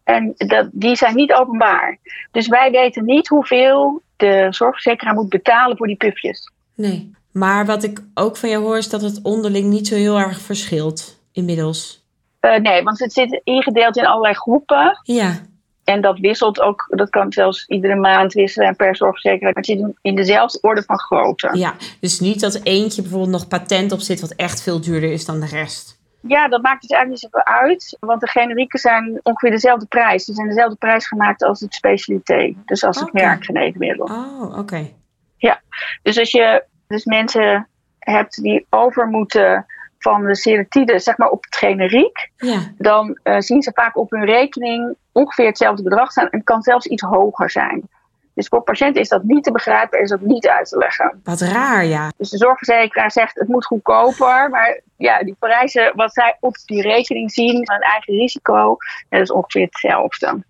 [0.04, 1.98] En dat, die zijn niet openbaar.
[2.30, 6.52] Dus wij weten niet hoeveel de zorgverzekeraar moet betalen voor die pufjes.
[6.74, 10.18] Nee, maar wat ik ook van jou hoor is dat het onderling niet zo heel
[10.18, 12.04] erg verschilt inmiddels.
[12.40, 15.00] Uh, nee, want het zit ingedeeld in allerlei groepen.
[15.02, 15.40] Ja.
[15.85, 19.53] En dat wisselt ook, dat kan zelfs iedere maand wisselen per zorgverzekeraar.
[19.53, 21.51] Maar het zit in dezelfde orde van grootte.
[21.53, 25.25] Ja, dus niet dat eentje bijvoorbeeld nog patent op zit wat echt veel duurder is
[25.25, 26.01] dan de rest.
[26.27, 27.97] Ja, dat maakt dus eigenlijk niet zoveel uit.
[28.01, 30.25] Want de generieken zijn ongeveer dezelfde prijs.
[30.25, 32.55] Die zijn dezelfde prijs gemaakt als het specialité.
[32.64, 33.25] Dus als het Okay.
[33.25, 34.05] merkgeneesmiddel.
[34.07, 34.90] Oh, oké.
[35.37, 35.61] Ja,
[36.03, 37.68] dus als je dus mensen
[37.99, 39.66] hebt die over moeten
[40.02, 44.10] van de seratide, zeg maar op het generiek, Ja, dan eh, zien ze vaak op
[44.10, 47.88] hun rekening ongeveer hetzelfde bedrag staan en het kan zelfs iets hoger zijn.
[48.34, 51.20] Dus voor patiënten is dat niet te begrijpen en is dat niet uit te leggen.
[51.24, 52.12] wat raar, ja.
[52.16, 56.82] Dus de zorgverzekeraar zegt het moet goedkoper, maar ja, die prijzen wat zij op die
[56.82, 58.76] rekening zien, een eigen risico,
[59.08, 60.42] dat is ongeveer hetzelfde.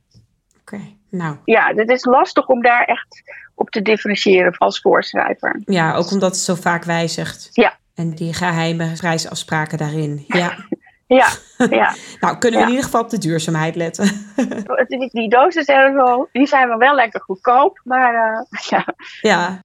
[0.61, 1.37] Oké, nou.
[1.45, 3.23] Ja, het is lastig om daar echt
[3.55, 5.61] op te differentiëren als voorschrijver.
[5.65, 7.49] Ja, ook omdat het zo vaak wijzigt.
[7.53, 7.81] Ja.
[7.95, 10.25] En die geheime prijsafspraken daarin.
[10.27, 10.57] Ja.
[11.07, 11.29] Ja,
[11.71, 11.95] ja.
[12.21, 12.63] Nou, kunnen we Ja.
[12.63, 14.11] in ieder geval op de duurzaamheid letten.
[14.89, 18.87] Die, die dozen zijn wel, die zijn wel, wel lekker goedkoop, maar eh, ja.
[19.21, 19.61] ja,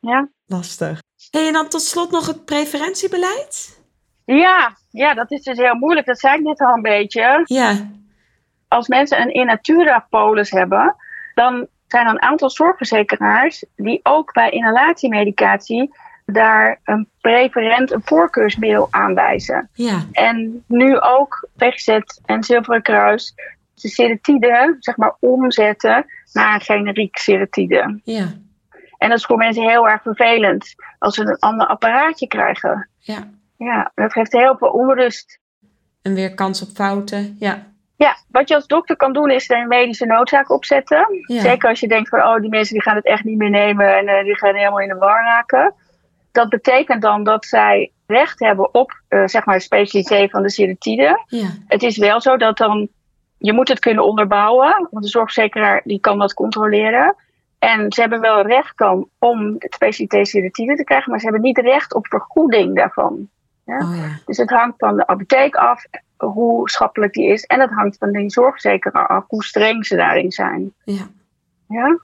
[0.00, 0.28] Ja.
[0.46, 0.98] lastig.
[1.30, 3.80] Hey, en dan tot slot nog het preferentiebeleid?
[4.24, 6.06] Ja, ja, dat is dus heel moeilijk.
[6.06, 7.40] Dat zei ik net al een beetje.
[7.44, 7.90] Ja,
[8.68, 10.96] Als mensen een in natura polis hebben,
[11.34, 18.88] dan zijn er een aantal zorgverzekeraars die ook bij inhalatiemedicatie daar een preferent, een voorkeursmiddel
[18.90, 19.68] aanwijzen.
[19.72, 23.34] ja, En nu ook VGZ en Zilveren Kruis
[23.74, 28.00] de seratide, zeg maar, omzetten naar een generiek seratide.
[28.04, 28.32] ja,
[28.98, 32.88] En dat is voor mensen heel erg vervelend als ze een ander apparaatje krijgen.
[32.98, 33.30] ja.
[33.56, 35.38] Ja, dat geeft heel veel onrust.
[36.02, 37.36] En weer kans op fouten.
[37.38, 41.06] Ja, Ja, wat je als dokter kan doen is een medische noodzaak opzetten.
[41.26, 41.40] Ja.
[41.40, 43.96] Zeker als je denkt van, oh, die mensen die gaan het echt niet meer nemen
[43.96, 45.74] en eh, die gaan helemaal in de war raken.
[46.34, 51.24] Dat betekent dan dat zij recht hebben op, eh, zeg maar, specialiteit van de seratide.
[51.26, 52.88] ja, Het is wel zo dat dan,
[53.38, 57.16] je moet het kunnen onderbouwen, want de zorgverzekeraar die kan dat controleren.
[57.58, 61.58] En ze hebben wel recht om, om het specialiteit te krijgen, maar ze hebben niet
[61.58, 63.28] recht op vergoeding daarvan.
[63.64, 63.78] Ja?
[63.78, 64.18] Oh ja.
[64.26, 65.84] Dus het hangt van de apotheek af
[66.16, 67.44] hoe schappelijk die is.
[67.44, 70.72] En het hangt van de zorgverzekeraar af hoe streng ze daarin zijn.
[70.84, 71.06] Ja.
[71.68, 71.98] ja?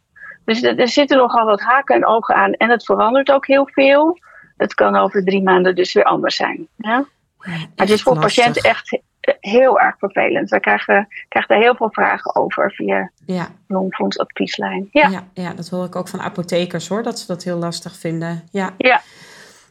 [0.51, 2.53] Dus er, zitten nogal wat haken en ogen aan.
[2.53, 4.19] En het verandert ook heel veel.
[4.57, 6.69] Het kan over drie maanden dus weer anders zijn.
[6.77, 7.05] Ja?
[7.45, 8.99] maar het is voor patiënten echt
[9.41, 10.51] heel erg vervelend.
[10.51, 13.49] We krijgen, krijgen daar heel veel vragen over via ja.
[13.67, 14.89] longfondsadvieslijn.
[14.93, 15.09] Ja.
[15.09, 15.27] ja.
[15.35, 18.49] Ja, dat hoor ik ook van apothekers hoor, dat ze dat heel lastig vinden.
[18.51, 18.75] Ja.
[18.79, 19.01] ja.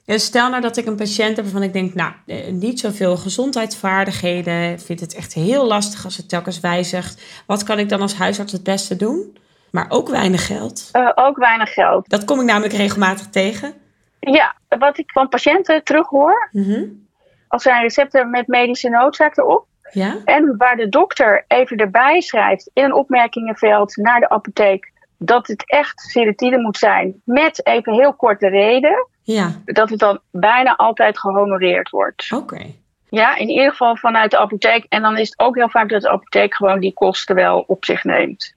[0.05, 4.79] Stel nou dat ik een patiënt heb waarvan ik denk, nou, eh, niet zoveel gezondheidsvaardigheden.
[4.79, 7.43] Vindt het echt heel lastig als het telkens wijzigt.
[7.45, 9.37] Wat kan ik dan als huisarts het beste doen?
[9.71, 10.89] Maar ook weinig geld.
[10.93, 12.09] Uh, ook weinig geld.
[12.09, 13.73] Dat kom ik namelijk regelmatig tegen.
[14.19, 16.49] Ja, wat ik van patiënten terughoor.
[16.51, 17.07] Mm
[17.47, 19.67] Als zijn recepten met medische noodzaak erop.
[19.91, 20.15] Ja?
[20.25, 25.63] En waar de dokter even erbij schrijft in een opmerkingenveld naar de apotheek dat het
[25.65, 29.51] echt sedatine moet zijn, met even heel korte reden, ja.
[29.65, 32.31] dat het dan bijna altijd gehonoreerd wordt.
[32.31, 32.65] Oké.
[33.09, 34.85] Ja, in ieder geval vanuit de apotheek.
[34.89, 37.85] En dan is het ook heel vaak dat de apotheek gewoon die kosten wel op
[37.85, 38.55] zich neemt.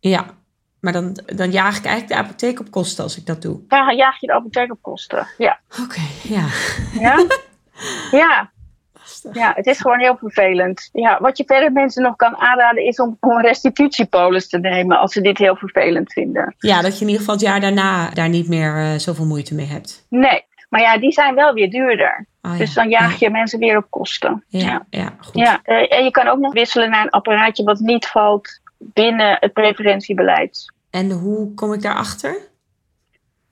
[0.00, 0.24] Ja,
[0.84, 3.60] maar dan, dan jaag ik eigenlijk de apotheek op kosten als ik dat doe.
[3.68, 5.58] Ja, jaag je de apotheek op kosten, ja.
[5.82, 6.46] Oké, ja.
[7.00, 7.26] Ja?
[8.10, 8.52] Ja.
[9.32, 10.88] Ja, het is gewoon heel vervelend.
[10.92, 15.12] Ja, wat je verder mensen nog kan aanraden is om, een restitutiepolis te nemen als
[15.12, 16.54] ze dit heel vervelend vinden.
[16.58, 19.54] Ja, dat je in ieder geval het jaar daarna daar niet meer uh, zoveel moeite
[19.54, 20.06] mee hebt.
[20.08, 22.26] Nee, maar ja, die zijn wel weer duurder.
[22.42, 24.44] Oh, dus dan jaag je mensen weer op kosten.
[24.48, 25.14] Ja, ja.
[25.18, 25.34] goed.
[25.34, 28.60] Ja, uh, en je kan ook nog wisselen naar een apparaatje wat niet valt
[28.92, 30.72] binnen het preferentiebeleid.
[30.90, 32.36] En hoe kom ik daarachter?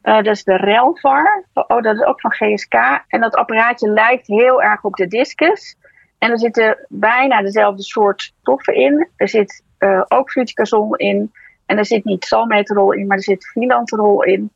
[0.02, 1.44] Uh, dat is de Relvar.
[1.52, 2.74] Oh, dat is ook van GSK.
[3.08, 5.76] En dat apparaatje lijkt heel erg op de discus.
[6.18, 9.08] En er zitten bijna dezelfde soort stoffen in.
[9.16, 11.32] Er zit uh, ook fluticasol in.
[11.66, 14.50] En er zit niet salmeterol in, maar er zit filanterol in.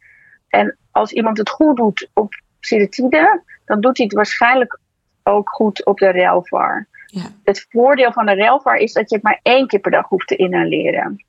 [0.48, 4.78] En als iemand het goed doet op sedatine, dan doet hij het waarschijnlijk
[5.22, 6.86] ook goed op de Relvar.
[7.06, 7.22] Ja.
[7.44, 10.28] Het voordeel van de Relvar is dat je het maar één keer per dag hoeft
[10.28, 11.24] te inhaleren.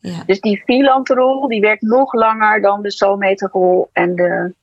[0.00, 0.22] Ja.
[0.26, 4.54] Dus die filanterol die werkt nog langer dan de salmeterol en de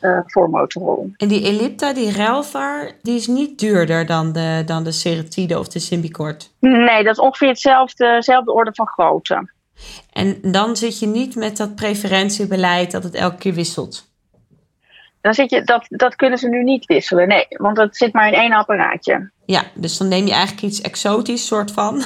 [0.00, 1.10] uh, formoterol.
[1.16, 5.68] En die Ellipta, die Relvar, die is niet duurder dan de, dan de Ceratide of
[5.68, 6.50] de Symbicort?
[6.60, 9.50] Nee, dat is ongeveer hetzelfde, dezelfde orde van grootte.
[10.12, 14.10] En dan zit je niet met dat preferentiebeleid dat het elke keer wisselt?
[15.20, 18.28] Dan zit je, dat, dat kunnen ze nu niet wisselen, nee, want dat zit maar
[18.28, 19.30] in één apparaatje.
[19.44, 22.02] Ja, dus dan neem je eigenlijk iets exotisch soort van.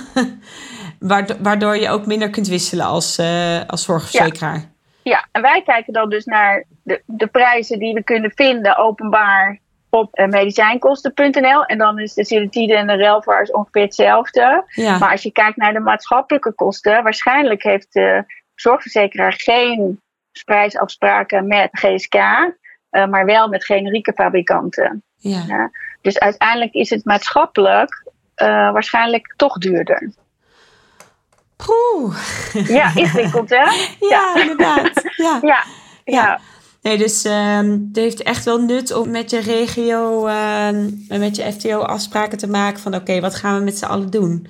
[1.42, 4.54] Waardoor je ook minder kunt wisselen als, uh, als zorgverzekeraar.
[4.54, 4.62] Ja.
[5.02, 5.28] ja.
[5.32, 10.18] en wij kijken dan dus naar de, de prijzen die we kunnen vinden openbaar op
[10.18, 11.64] uh, medicijnkosten.nl.
[11.64, 14.64] En dan is de sedatide en de relvar ongeveer hetzelfde.
[14.66, 14.98] Ja.
[14.98, 20.00] Maar als je kijkt naar de maatschappelijke kosten, waarschijnlijk heeft de zorgverzekeraar geen
[20.44, 22.14] prijsafspraken met GSK,
[22.92, 25.02] uh, eh, maar wel met generieke fabrikanten.
[25.16, 25.44] Ja.
[25.46, 25.70] ja.
[26.00, 28.10] Dus uiteindelijk is het maatschappelijk
[28.72, 30.12] waarschijnlijk toch duurder.
[31.56, 32.16] Poeh.
[32.68, 33.64] Ja, ingewikkeld hè?
[34.14, 34.90] ja, inderdaad.
[35.16, 35.38] Ja.
[35.42, 35.64] ja.
[36.04, 36.40] ja.
[36.82, 41.36] Nee, dus um, het heeft echt wel nut om met je regio en ehm, met
[41.36, 44.46] je FTO afspraken te maken van oké, wat gaan we met z'n allen doen?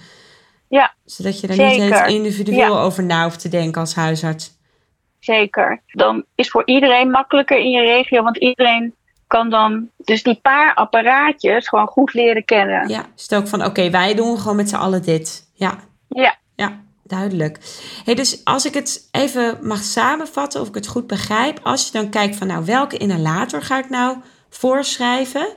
[0.68, 0.94] Ja.
[1.04, 4.60] Zodat je er niet eens individueel over na hoeft te denken als huisarts.
[5.24, 5.82] Zeker.
[5.86, 8.94] Dan is voor iedereen makkelijker in je regio, want iedereen
[9.26, 12.88] kan dan dus die paar apparaatjes gewoon goed leren kennen.
[12.88, 15.50] Ja, is ook van oké, wij doen gewoon met z'n allen dit.
[15.54, 15.78] Ja.
[16.08, 16.36] Ja.
[16.56, 16.80] Ja
[17.12, 17.58] duidelijk.
[18.04, 21.92] Hey, dus als ik het even mag samenvatten, of ik het goed begrijp, als je
[21.92, 24.16] dan kijkt van nou welke inhalator ga ik nou
[24.50, 25.48] voorschrijven,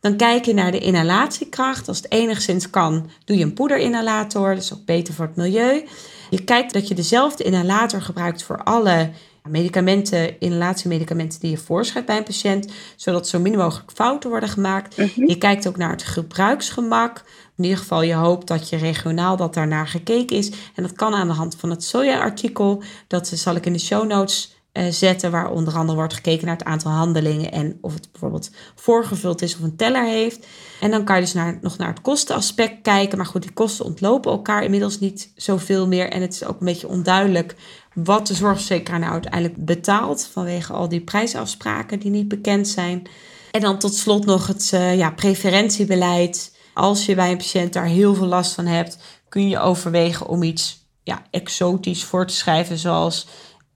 [0.00, 1.88] dan kijk je naar de inhalatiekracht.
[1.88, 5.84] Als het enigszins kan, doe je een poederinhalator, dat is ook beter voor het milieu.
[6.30, 9.10] Je kijkt dat je dezelfde inhalator gebruikt voor alle
[9.48, 14.96] medicamenten, inhalatiemedicamenten die je voorschrijft bij een patiënt, zodat zo min mogelijk fouten worden gemaakt.
[14.96, 15.26] Mhm.
[15.26, 17.24] Je kijkt ook naar het gebruiksgemak.
[17.56, 20.50] In ieder geval, je hoopt dat je regionaal dat daarnaar gekeken is.
[20.74, 22.82] En dat kan aan de hand van het SOJA-artikel.
[23.06, 24.57] Dat zal ik in de show notes
[24.90, 29.42] zetten, waar onder andere wordt gekeken naar het aantal handelingen en of het bijvoorbeeld voorgevuld
[29.42, 30.46] is of een teller heeft.
[30.80, 33.18] En dan kan je dus naar, nog naar het kostenaspect kijken.
[33.18, 36.10] Maar goed, die kosten ontlopen elkaar inmiddels niet zoveel meer.
[36.10, 37.54] En het is ook een beetje onduidelijk
[37.94, 43.08] wat de zorgverzekeraar nou uiteindelijk betaalt vanwege al die prijsafspraken die niet bekend zijn.
[43.50, 47.84] En dan tot slot nog het uh, ja, preferentiebeleid als je bij een patiënt daar
[47.84, 48.98] heel veel last van hebt,
[49.28, 53.26] kun je overwegen om iets ja, exotisch voor te schrijven, zoals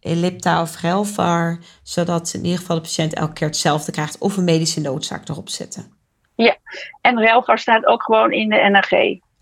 [0.03, 4.45] Ellipta of Relvar, zodat in ieder geval de patiënt elke keer hetzelfde krijgt of een
[4.45, 5.93] medische noodzaak erop zetten.
[6.35, 6.57] Ja,
[7.01, 8.91] en Relvar staat ook gewoon in de NAG.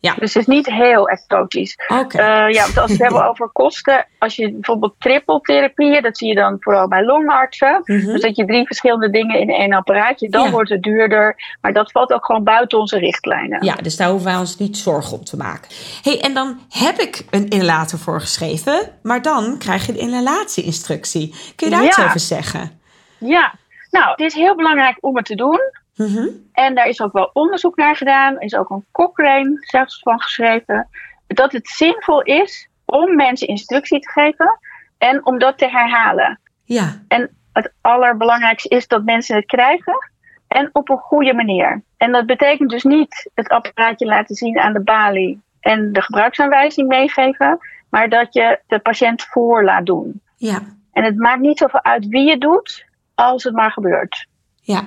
[0.00, 0.14] Ja.
[0.14, 1.78] Dus het is niet heel exotisch.
[1.88, 2.46] Okay.
[2.48, 6.34] Uh, ja, als we het hebben over kosten, als je bijvoorbeeld trippeltherapieën, dat zie je
[6.34, 7.80] dan vooral bij longartsen.
[7.84, 8.06] Mhm.
[8.06, 11.56] Dus dat je drie verschillende dingen in één apparaatje, dan wordt het duurder.
[11.60, 13.64] Maar dat valt ook gewoon buiten onze richtlijnen.
[13.64, 15.70] Ja, dus daar hoeven wij ons niet zorgen om te maken.
[16.02, 21.34] hey, en dan heb ik een inhalator voorgeschreven, maar dan krijg je de inhalatieinstructie.
[21.56, 22.80] Kun je daar iets over zeggen?
[23.18, 23.54] Ja,
[23.90, 25.60] nou, het is heel belangrijk om het te doen.
[26.00, 26.28] Mhm.
[26.52, 28.34] En daar is ook wel onderzoek naar gedaan.
[28.34, 30.88] Er is ook een Cochrane zelfs van geschreven.
[31.26, 34.58] Dat het zinvol is om mensen instructie te geven
[34.98, 36.40] en om dat te herhalen.
[36.64, 37.02] Ja.
[37.08, 40.10] En het allerbelangrijkste is dat mensen het krijgen
[40.48, 41.82] en op een goede manier.
[41.96, 46.88] En dat betekent dus niet het apparaatje laten zien aan de balie en de gebruiksaanwijzing
[46.88, 47.58] meegeven,
[47.90, 50.20] maar dat je de patiënt voor laat doen.
[50.36, 50.60] Ja.
[50.92, 54.26] En het maakt niet zoveel uit wie het doet, als het maar gebeurt.
[54.62, 54.84] Ja,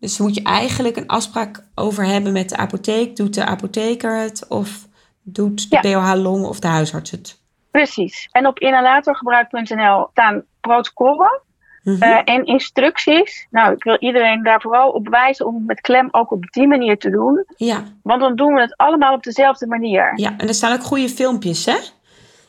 [0.00, 3.16] dus moet je eigenlijk een afspraak over hebben met de apotheek.
[3.16, 4.86] Doet de apotheker het of
[5.22, 6.16] doet de ja.
[6.16, 7.40] Long of de huisarts het?
[7.70, 8.28] Precies.
[8.32, 11.40] En op inhalatorgebruik.nl staan protocollen
[11.82, 12.02] mhm.
[12.02, 13.46] eh, en instructies.
[13.50, 16.66] Nou, ik wil iedereen daar vooral op wijzen om het met klem ook op die
[16.66, 17.44] manier te doen.
[17.56, 17.82] Ja.
[18.02, 20.12] Want dan doen we het allemaal op dezelfde manier.
[20.14, 21.76] Ja, en er staan ook goede filmpjes, hè?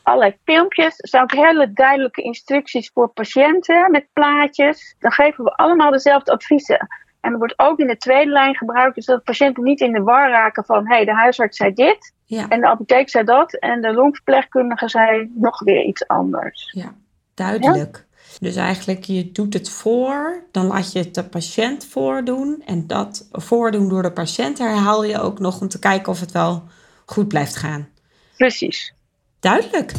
[0.08, 0.98] allerlei filmpjes.
[0.98, 4.94] Er zijn ook hele duidelijke instructies voor patiënten met plaatjes.
[4.98, 6.88] Dan geven we allemaal dezelfde adviezen.
[7.20, 10.30] En wordt ook in de tweede lijn gebruikt, dus dat patiënten niet in de war
[10.30, 13.92] raken van hé, hey, de huisarts zei dit en de apotheek zei dat en de
[13.92, 16.70] longverpleegkundige zei nog weer iets anders.
[16.72, 16.94] Ja,
[17.34, 18.06] duidelijk.
[18.40, 22.62] Dus eigenlijk, je doet het voor, dan laat je het de patiënt voordoen.
[22.66, 26.32] En dat voordoen door de patiënt herhaal je ook nog om te kijken of het
[26.32, 26.62] wel
[27.06, 27.88] goed blijft gaan.
[28.36, 28.94] Precies.
[29.40, 29.92] Duidelijk.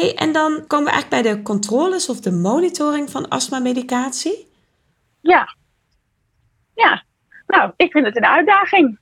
[0.00, 4.48] Hey, en dan komen we eigenlijk bij de controles of de monitoring van astma-medicatie.
[5.20, 5.56] Ja.
[6.74, 7.04] Ja.
[7.46, 8.98] Nou, ik vind het een uitdaging.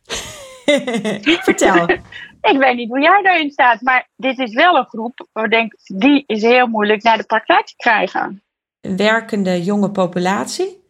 [1.45, 1.88] Vertel.
[2.51, 5.51] ik weet niet hoe jij daarin staat, maar dit is wel een groep waar ik
[5.51, 8.42] denk, die is heel moeilijk naar de praktijk te krijgen.
[8.80, 10.82] Een werkende jonge populatie?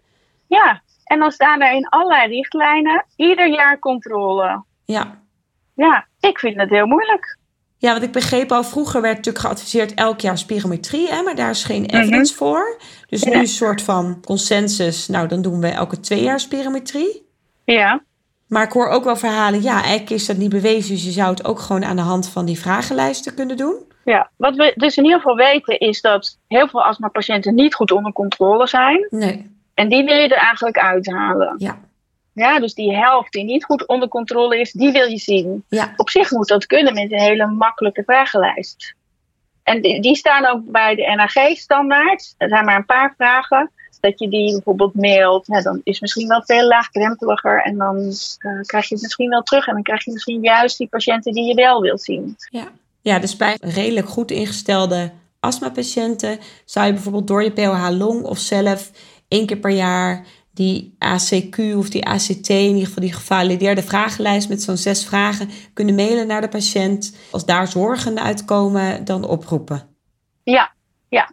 [0.49, 4.65] Ja, en dan staan er in allerlei richtlijnen ieder jaar controle.
[4.85, 5.23] Ja.
[5.75, 7.39] Ja, ik vind het heel moeilijk.
[7.85, 11.51] Ja, wat ik begreep al, vroeger werd natuurlijk geadviseerd elk jaar spirometrie, hè, maar daar
[11.51, 11.97] is geen mhm.
[11.97, 12.77] evidence voor.
[13.09, 17.27] Dus nu een soort van consensus, nou dan doen we elke twee jaar spirometrie.
[17.65, 18.03] Ja.
[18.49, 21.31] Maar ik hoor ook wel verhalen, ja, eigenlijk is dat niet bewezen, dus je zou
[21.31, 23.77] het ook gewoon aan de hand van die vragenlijsten kunnen doen.
[24.05, 27.93] Ja, wat we dus in ieder geval weten is dat heel veel astmapatiënten niet goed
[27.93, 29.07] onder controle zijn.
[29.11, 29.51] Nee.
[29.75, 31.55] En die wil je er eigenlijk uithalen.
[31.59, 31.79] Ja.
[32.35, 35.65] Ja, dus die helft die niet goed onder controle is, die wil je zien.
[35.69, 35.93] Ja.
[35.97, 38.95] Op zich moet dat kunnen met een hele makkelijke vragenlijst.
[39.63, 42.35] En die, die staan ook bij de NAG-standaard.
[42.39, 43.71] Er zijn maar een paar vragen.
[44.01, 47.63] Dat je die bijvoorbeeld mailt, dan is het misschien wel veel laagdrempeliger.
[47.63, 49.67] En dan uh, krijg je het misschien wel terug.
[49.67, 52.37] En dan krijg je misschien juist die patiënten die je wel wilt zien.
[52.51, 52.69] Ja,
[53.01, 55.11] ja dus bij redelijk goed ingestelde
[55.41, 58.91] astmapatiënten zou je bijvoorbeeld door je POH long of zelf
[59.29, 64.49] één keer per jaar die ACQ of die ACT, in ieder geval die gevalideerde vragenlijst
[64.49, 67.17] met zo'n zes vragen, kunnen mailen naar de patiënt.
[67.31, 69.83] Als daar zorgen uitkomen, dan oproepen.
[70.43, 70.73] Ja,
[71.09, 71.31] ja.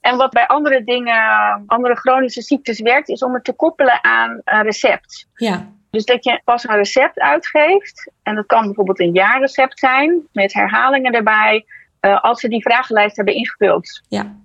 [0.00, 4.40] En wat bij andere dingen, andere chronische ziektes werkt, is om het te koppelen aan
[4.44, 5.26] een recept.
[5.34, 5.72] Ja.
[5.90, 10.52] Dus dat je pas een recept uitgeeft, en dat kan bijvoorbeeld een jaarrecept zijn, met
[10.52, 11.64] herhalingen erbij,
[12.00, 14.02] uh, als ze die vragenlijst hebben ingevuld.
[14.08, 14.36] Ja.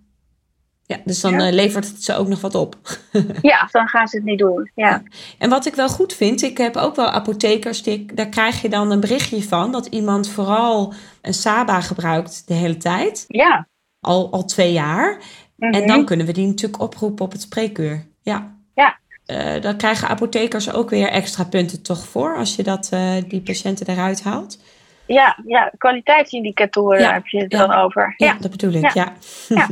[0.90, 2.76] Ja, dus dan eh, levert het ze ook nog wat op.
[3.42, 4.72] ja, dan gaan ze het niet doen.
[4.76, 5.04] Ja.
[5.38, 8.70] En wat ik wel goed vind, ik heb ook wel apothekers, die, daar krijg je
[8.70, 13.26] dan een berichtje van dat iemand vooral een Saba gebruikt de hele tijd.
[13.28, 13.68] Ja.
[14.00, 15.22] Al, al twee jaar.
[15.58, 16.06] En dan mhm.
[16.06, 18.06] kunnen we die natuurlijk oproepen op het spreekuur.
[18.22, 18.58] Ja.
[18.74, 19.00] Ja.
[19.26, 23.42] Uh, dan krijgen apothekers ook weer extra punten toch voor als je dat, uh, die
[23.42, 24.60] patiënten eruit haalt.
[25.06, 28.14] Ja, ja kwaliteitsindicatoren heb je het dan over.
[28.18, 29.14] Ja, dat bedoel ik, ja.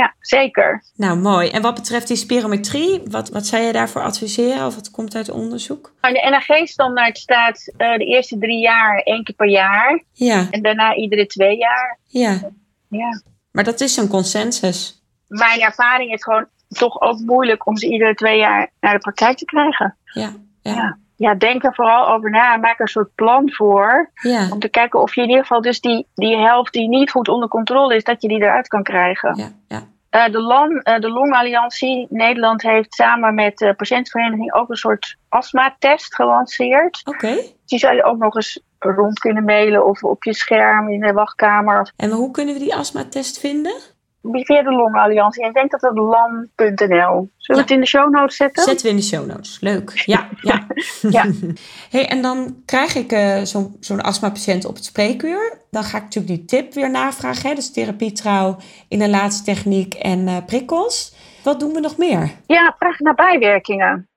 [0.00, 0.14] ja.
[0.20, 0.82] zeker.
[0.96, 1.48] Nou, mooi.
[1.48, 5.30] En wat betreft die spirometrie, wat, wat zou je daarvoor adviseren of wat komt uit
[5.30, 5.92] onderzoek?
[6.00, 10.02] Nou, de NAG-standaard staat uh, de eerste drie jaar één keer per jaar.
[10.12, 10.46] Ja.
[10.50, 11.98] En daarna iedere twee jaar.
[12.04, 12.40] Ja.
[12.88, 13.22] ja.
[13.50, 15.02] Maar dat is een consensus.
[15.28, 19.36] Mijn ervaring is gewoon toch ook moeilijk om ze iedere twee jaar naar de praktijk
[19.36, 19.96] te krijgen.
[20.04, 20.32] ja.
[20.62, 20.72] ja.
[20.72, 22.56] ja ja, denk er vooral over na.
[22.56, 24.10] Maak er een soort plan voor.
[24.14, 24.48] Ja.
[24.50, 27.28] Om te kijken of je in ieder geval dus die, die helft die niet goed
[27.28, 29.36] onder controle is, dat je die eruit kan krijgen.
[29.36, 29.82] Ja, ja.
[30.10, 35.16] Uh, de, LAN, uh, de Longalliantie Nederland heeft samen met de patiëntenvereniging ook een soort
[35.28, 37.00] astma-test gelanceerd.
[37.04, 37.36] Oké.
[37.66, 41.12] Die zou je ook nog eens rond kunnen mailen of op je scherm in de
[41.12, 41.92] wachtkamer.
[41.96, 43.74] En hoe kunnen we die astma-test vinden?
[44.22, 45.46] Via de Longalliantie.
[45.46, 47.30] Ik denk dat het lam.nl.
[47.36, 48.62] Zullen we het in de show notes zetten?
[48.62, 49.60] Zetten we in de show notes.
[49.60, 49.90] Leuk.
[49.90, 50.66] Ja, ja.
[51.16, 51.26] ja.
[51.94, 55.58] hey, en dan krijg ik uh, zo'n zo astma-patiënt op het spreekuur.
[55.70, 57.48] Dan ga ik natuurlijk die tip weer navragen.
[57.48, 57.54] Hè?
[57.54, 58.56] Dus therapietrouw,
[58.88, 61.14] inhalatietechniek en uh, prikkels.
[61.44, 62.30] Wat doen we nog meer?
[62.46, 64.08] Ja, vraag naar bijwerkingen.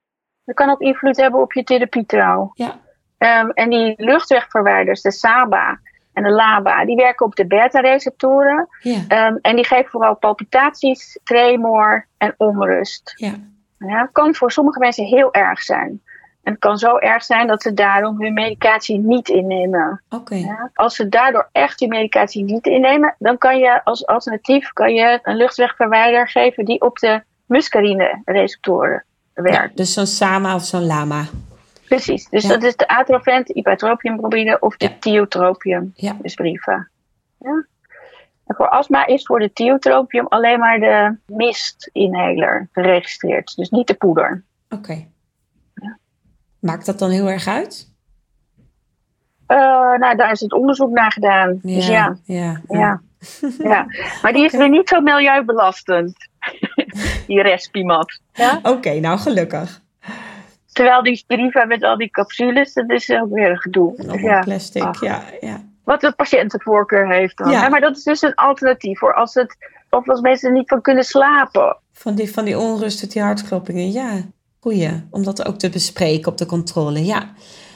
[0.45, 2.51] Dat kan ook invloed hebben op je therapietrouw.
[2.53, 2.80] Ja.
[3.18, 5.80] Um, en die luchtwegverwijders, de SABA
[6.16, 8.68] en de LABA, die werken op de beta-receptoren.
[8.80, 9.28] Ja.
[9.28, 13.13] Um, en die geven vooral palpitaties, tremor en onrust.
[13.16, 13.34] Ja.
[13.78, 16.01] Ja, kan voor sommige mensen heel erg zijn.
[16.43, 20.01] En het kan zo erg zijn dat ze daarom hun medicatie niet innemen.
[20.09, 20.36] Oké.
[20.36, 24.93] Ja, als ze daardoor echt hun medicatie niet innemen, dan kan je als alternatief kan
[24.93, 29.03] je een luchtwegverwijder geven die op de muscarine-receptoren
[29.34, 29.70] werkt.
[29.70, 31.26] Ja, dus zo'n SAMA of zo'n LAMA.
[31.88, 34.96] Precies, dus dat is de atrovent, ipratropiumbromide of de ja.
[35.00, 36.18] tiotropium ja.
[37.40, 37.66] Ja.
[38.46, 43.94] En voor astma is voor de tiotropium alleen maar de mistinhaler geregistreerd, dus niet de
[43.94, 44.44] poeder.
[44.70, 45.08] Oké.
[45.74, 45.98] Ja.
[46.60, 47.94] Maakt dat dan heel erg uit?
[49.48, 51.60] Uh, nou, daar is het onderzoek naar gedaan.
[51.62, 52.18] Ja, dus ja.
[52.24, 53.02] Ja, ja.
[53.58, 53.86] ja.
[54.22, 56.16] Maar die is weer niet zo milieubelastend,
[57.28, 58.20] die respimat.
[58.34, 58.60] Ja?
[58.64, 59.84] Oké, nou gelukkig.
[60.76, 64.20] Terwijl die Spiriva met al die capsules, dat is ook weer een gedoe.
[64.22, 64.40] Ja.
[64.40, 65.62] plastic, ja, ja.
[65.84, 67.52] Wat de patiëntenvoorkeur heeft dan.
[67.52, 67.70] Ja.
[67.70, 69.58] maar dat is dus een alternatief voor als, het,
[69.90, 71.78] of als mensen er niet van kunnen slapen.
[71.92, 74.12] Van die, van die onrust, die hartkloppingen, ja.
[74.60, 77.24] Goeie, om dat ook te bespreken op de controle, ja.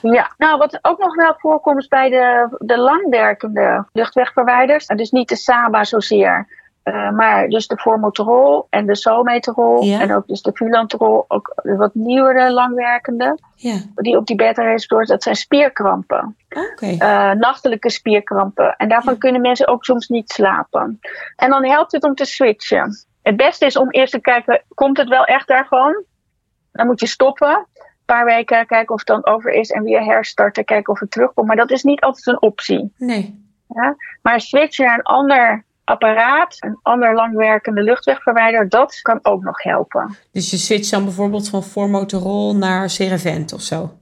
[0.02, 5.36] Ja, nou wat ook nog wel voorkomt bij de, de langwerkende luchtwegverwijders, dus niet de
[5.36, 6.48] SABA zozeer,
[6.84, 11.94] uh, maar dus de formoterol en de someterol en ook dus de filanterol, ook wat
[11.94, 13.80] nieuwere langwerkende, ja.
[13.96, 16.36] die op die beta-receptoren, dat zijn spierkrampen.
[16.50, 16.94] Okay.
[16.94, 18.76] Uh, eh, nachtelijke spierkrampen.
[18.78, 21.00] En daarvan kunnen mensen ook soms niet slapen.
[21.36, 23.06] En dan helpt het om te switchen.
[23.22, 26.04] Het beste is om eerst te kijken, komt het wel echt daarvan?
[26.72, 27.68] Dan moet je stoppen.
[27.74, 31.12] Een paar weken kijken of het dan over is en weer herstarten, kijken of het
[31.12, 31.48] terugkomt.
[31.48, 32.94] Maar dat is niet altijd een optie.
[32.98, 33.48] Nee.
[33.68, 33.96] Ja?
[34.22, 40.18] Maar switchen naar een ander apparaat, een ander langwerkende luchtwegverwijder, dat kan ook nog helpen.
[40.32, 43.98] Dus je switcht dan bijvoorbeeld van formoterol naar Cerevent of zo?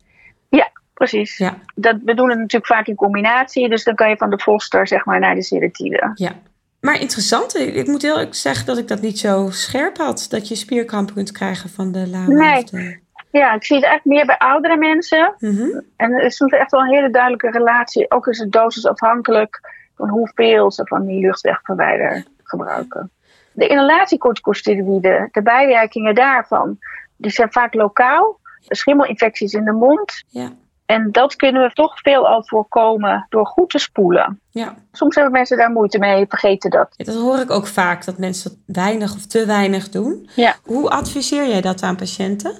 [0.49, 1.37] Ja, precies.
[1.37, 1.57] Ja.
[1.75, 4.87] Dat, we doen het natuurlijk vaak in combinatie, dus dan kan je van de Foster
[4.87, 6.11] zeg maar naar de sedatine.
[6.13, 6.31] Ja.
[6.81, 10.47] Maar interessant, ik moet heel erg zeggen dat ik dat niet zo scherp had, dat
[10.47, 12.27] je spierkramp kunt krijgen van de lama.
[12.27, 13.05] Nee.
[13.31, 15.35] Ja, ik zie het echt meer bij oudere mensen.
[15.39, 18.11] Mm En er is echt wel een hele duidelijke relatie.
[18.11, 19.59] Ook is het dosisafhankelijk
[19.97, 23.11] van hoeveel ze van die luchtwegverwijder gebruiken.
[23.51, 26.77] De inhalatiecorticosteroïden, de bijwerkingen daarvan,
[27.15, 28.39] die zijn vaak lokaal.
[28.67, 30.23] Schimmelinfecties in de mond.
[30.27, 30.51] Ja.
[30.85, 34.41] En dat kunnen we toch veelal voorkomen door goed te spoelen.
[34.49, 34.75] Ja.
[34.91, 36.93] Soms hebben mensen daar moeite mee, vergeten dat.
[36.95, 40.29] Ja, dat hoor ik ook vaak, dat mensen dat weinig of te weinig doen.
[40.35, 40.55] Ja.
[40.63, 42.51] Hoe adviseer jij dat aan patiënten?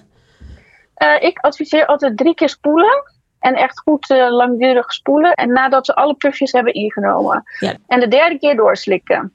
[0.98, 3.04] Uh, ik adviseer altijd drie keer spoelen.
[3.40, 5.34] En echt goed uh, langdurig spoelen.
[5.34, 7.44] En nadat ze alle pufjes hebben ingenomen.
[7.60, 7.74] Ja.
[7.88, 9.34] En de derde keer doorslikken.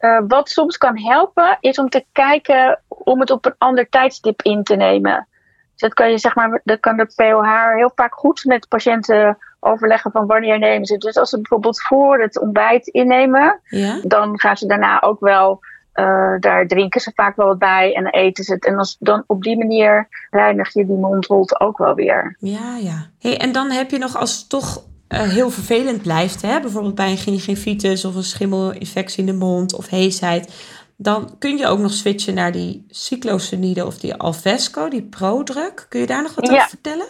[0.00, 4.42] Uh, wat soms kan helpen, is om te kijken om het op een ander tijdstip
[4.42, 5.26] in te nemen.
[5.70, 9.38] Dus dat kan je zeg maar, dat kan de POH heel vaak goed met patiënten
[9.60, 10.98] overleggen van wanneer nemen ze.
[10.98, 14.00] Dus als ze bijvoorbeeld voor het ontbijt innemen, ja.
[14.02, 15.60] dan gaan ze daarna ook wel
[15.96, 18.66] uh, daar drinken ze vaak wel wat bij en eten ze het.
[18.66, 22.36] En als, dan op die manier reinig je die mondholte ook wel weer.
[22.38, 23.06] Ja, ja.
[23.18, 26.60] Hey, en dan heb je nog als het toch uh, heel vervelend blijft, hè?
[26.60, 30.54] bijvoorbeeld bij een gingivitis of een schimmelinfectie in de mond of heesheid.
[30.96, 35.86] Dan kun je ook nog switchen naar die cyclosenide of die Alvesco, die prodruk.
[35.88, 37.06] Kun je daar nog wat over vertellen?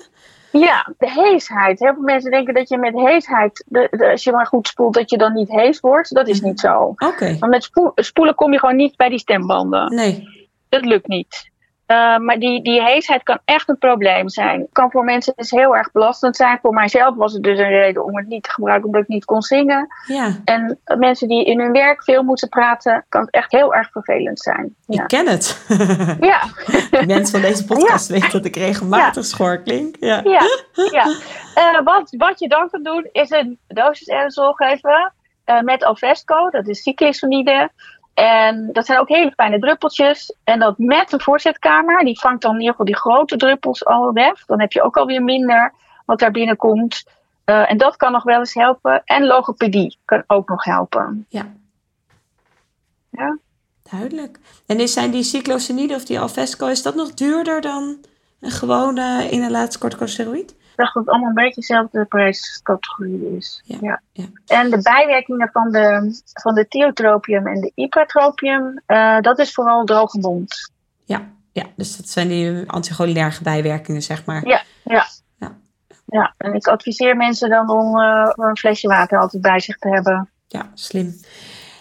[0.51, 1.79] Ja, de heesheid.
[1.79, 5.11] Heel veel mensen denken dat je met heesheid, de, als je maar goed spoelt, dat
[5.11, 6.15] je dan niet hees wordt.
[6.15, 6.95] Dat is niet zo.
[6.97, 7.37] Oké.
[7.39, 9.95] Want met spoelen kom je gewoon niet bij die stembanden.
[9.95, 10.49] Nee.
[10.69, 11.51] Dat lukt niet.
[11.87, 14.67] Uh, maar die, die heesheid kan echt een probleem zijn.
[14.73, 16.59] Kan voor mensen dus heel erg belastend zijn.
[16.63, 19.25] Voor mijzelf was het dus een reden om het niet te gebruiken, omdat ik niet
[19.25, 19.89] kon zingen.
[20.07, 20.31] Ja.
[20.45, 24.41] En mensen die in hun werk veel moeten praten, kan het echt heel erg vervelend
[24.41, 24.75] zijn.
[24.87, 25.03] Ja.
[25.03, 25.67] Ik ken het.
[26.21, 26.41] ja.
[26.91, 29.23] De mensen van deze podcast weten dat ik regelmatig ja.
[29.23, 29.97] schor klink.
[30.01, 30.21] Ja.
[30.25, 30.43] ja.
[30.91, 31.07] ja.
[31.57, 35.13] Uh, wat, wat je dan kan doen, is een dosis aerosol geven.
[35.47, 37.71] Uh, met Alvesco, dat is cyclisonide.
[38.17, 40.35] En dat zijn ook hele fijne druppeltjes.
[40.45, 44.13] En dat met een voorzetkamer, die vangt dan in ieder geval die grote druppels al
[44.13, 44.45] weg.
[44.45, 45.73] Dan heb je ook alweer minder
[46.05, 47.05] wat daar binnenkomt.
[47.45, 49.03] Uh, en dat kan nog wel eens helpen.
[49.05, 51.27] En logopedie kan ook nog helpen.
[51.29, 51.53] Ja.
[53.11, 53.39] Ja.
[53.91, 54.39] Duidelijk.
[54.67, 57.99] En is, zijn die cyclosenide of die Alvesco, is dat nog duurder dan
[58.41, 60.55] Een gewone inhalatie corticosteroïd?
[60.77, 63.63] Dacht dat het allemaal een beetje dezelfde prijscategorie is.
[63.65, 64.27] Ja, ja.
[64.47, 69.85] En de bijwerkingen van de, van de thiotropium en de ipratropium, uh, dat is vooral
[69.85, 70.73] droge mond.
[71.05, 71.23] Ja,
[71.53, 74.47] ja, dus dat zijn die anticholinerge bijwerkingen, zeg maar.
[74.47, 75.07] Ja, ja.
[75.39, 75.57] ja.
[76.07, 79.89] ja en ik adviseer mensen dan om uh, een flesje water altijd bij zich te
[79.89, 80.31] hebben.
[80.47, 81.15] Ja, slim.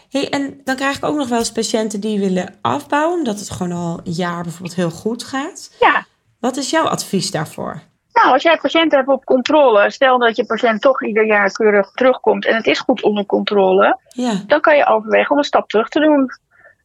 [0.10, 3.50] Hey, en dan krijg ik ook nog wel eens patiënten die willen afbouwen, omdat het
[3.50, 5.76] gewoon al een jaar bijvoorbeeld heel goed gaat.
[5.80, 6.06] Ja.
[6.40, 7.82] Wat is jouw advies daarvoor?
[8.16, 11.92] Nou, als jij patiënten hebt op controle, stel dat je patiënt toch ieder jaar keurig
[11.92, 14.34] terugkomt en het is goed onder controle, ja.
[14.48, 16.30] dan kan je overwegen om een stap terug te doen.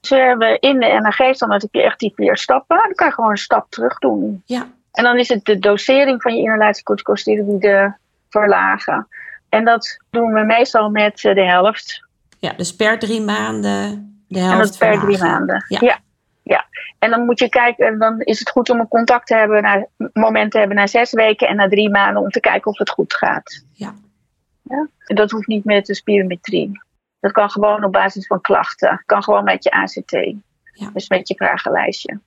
[0.01, 3.07] Ze hebben in de NAG dan dat ik je echt die vier stappen, dan kan
[3.07, 4.43] je gewoon een stap terug doen.
[4.47, 4.67] Ja.
[4.93, 9.09] En dan is het de dosering van je inhalatiecorticosteroïden verlagen.
[9.49, 12.07] En dat doen we meestal met eh, de helft.
[12.39, 14.53] Ja, dus per drie maanden de helft.
[14.53, 15.65] En dat per drie maanden.
[15.69, 15.79] Ja.
[15.81, 15.99] ja.
[16.99, 19.87] En dan moet je kijken, dan is het goed om een contact te hebben, na,
[20.13, 22.91] moment te hebben na zes weken en na drie maanden om te kijken of het
[22.91, 23.65] goed gaat.
[23.73, 23.95] Ja.
[24.63, 24.89] ja?
[25.07, 26.81] En dat hoeft niet met de spirometrie.
[27.21, 29.03] Dat kan gewoon op basis van klachten.
[29.07, 30.11] Kan gewoon met je ACT.
[30.73, 30.91] Ja.
[30.93, 32.21] Dus met je vragenlijstje.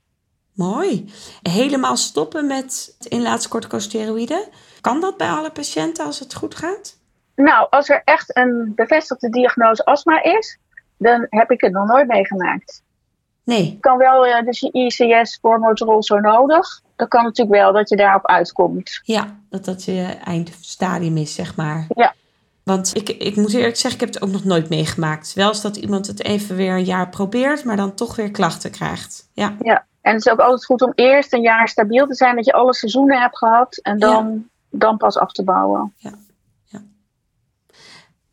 [0.54, 1.14] Mooi.
[1.42, 4.48] Helemaal stoppen met inlaatcorticosteroïden.
[4.82, 6.98] Kan dat bij alle patiënten als het goed gaat?
[7.36, 10.60] Nou, als er echt een bevestigde diagnose astma is,
[10.98, 12.84] dan heb ik het nog nooit meegemaakt.
[13.44, 13.78] Nee.
[13.80, 16.82] Kan wel, uh, dus je ICS voor motorol zo nodig.
[16.96, 19.02] Dat kan natuurlijk wel dat je daarop uitkomt.
[19.04, 21.86] Ja, dat dat je eindstadium is, zeg maar.
[21.90, 22.14] Ja.
[22.64, 25.34] Want ik, ik moet eerlijk zeggen, ik heb het ook nog nooit meegemaakt.
[25.34, 28.72] Wel eens dat iemand het even weer een jaar probeert, maar dan toch weer klachten
[28.72, 29.30] krijgt.
[29.34, 29.56] Ja.
[29.62, 29.86] ja.
[30.02, 32.54] En het is ook altijd goed om eerst een jaar stabiel te zijn, dat je
[32.54, 35.94] alle seizoenen hebt gehad en dan, dan pas af te bouwen.
[35.98, 36.14] Ja.
[36.66, 36.82] ja.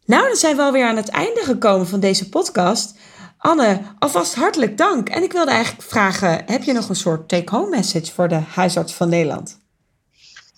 [0.05, 2.99] Nou, dan zijn we alweer aan het einde gekomen van deze podcast.
[3.41, 5.09] Anne, alvast hartelijk dank.
[5.09, 8.95] En ik wilde eigenlijk vragen: heb je nog een soort take-home message voor de huisarts
[8.95, 9.61] van Nederland?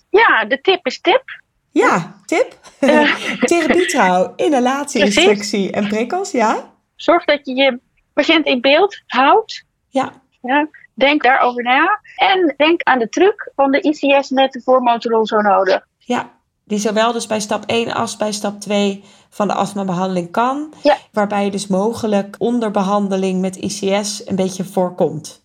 [0.09, 1.23] Ja, de tip is tip.
[1.71, 2.55] Ja, tip.
[2.79, 6.73] Uh, Therapie trouw, inhalatie, instructie en prikkels, ja.
[6.95, 7.79] Zorg dat je je
[8.13, 9.65] patiënt in beeld houdt.
[9.89, 10.11] Ja.
[10.41, 10.67] ja.
[10.93, 11.99] Denk daarover na.
[12.15, 15.87] En denk aan de truc van de ICS met de voormotorol zo nodig.
[15.97, 16.29] Ja,
[16.63, 19.03] die zowel dus bij stap 1 als bij stap 2
[19.33, 20.73] van de astmabehandeling kan.
[20.83, 20.97] Ja.
[21.11, 25.41] Waarbij je dus mogelijk onderbehandeling met ICS een beetje voorkomt.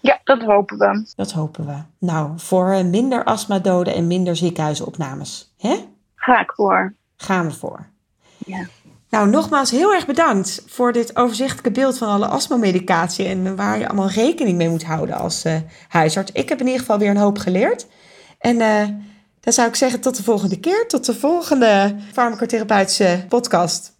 [0.00, 1.06] Ja, dat hopen we.
[1.16, 1.76] Dat hopen we.
[1.98, 5.54] Nou, voor minder astmadoden en minder ziekenhuisopnames.
[5.58, 5.76] Hè?
[6.14, 6.94] Ga ik voor.
[7.16, 7.86] Gaan we voor.
[8.46, 8.66] Ja.
[9.10, 13.88] Nou, nogmaals heel erg bedankt voor dit overzichtelijke beeld van alle astmamedicatie en waar je
[13.88, 15.56] allemaal rekening mee moet houden als uh,
[15.88, 16.32] huisarts.
[16.32, 17.86] Ik heb in ieder geval weer een hoop geleerd.
[18.38, 18.82] En uh,
[19.40, 23.96] dan zou ik zeggen tot de volgende keer, tot de volgende farmacotherapeutische podcast.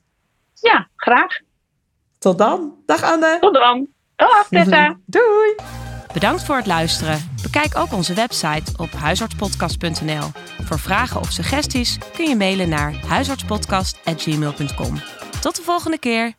[0.54, 1.40] Ja, graag.
[2.18, 2.74] Tot dan.
[2.86, 3.36] Dag Anne.
[3.40, 3.86] Tot dan.
[4.16, 4.98] Dag Tessa.
[5.06, 5.54] Doei.
[6.12, 7.30] Bedankt voor het luisteren.
[7.42, 10.30] Bekijk ook onze website op huisartspodcast.nl.
[10.64, 15.00] Voor vragen of suggesties kun je mailen naar huisartspodcast.gmail.com.
[15.40, 16.34] Tot de volgende keer.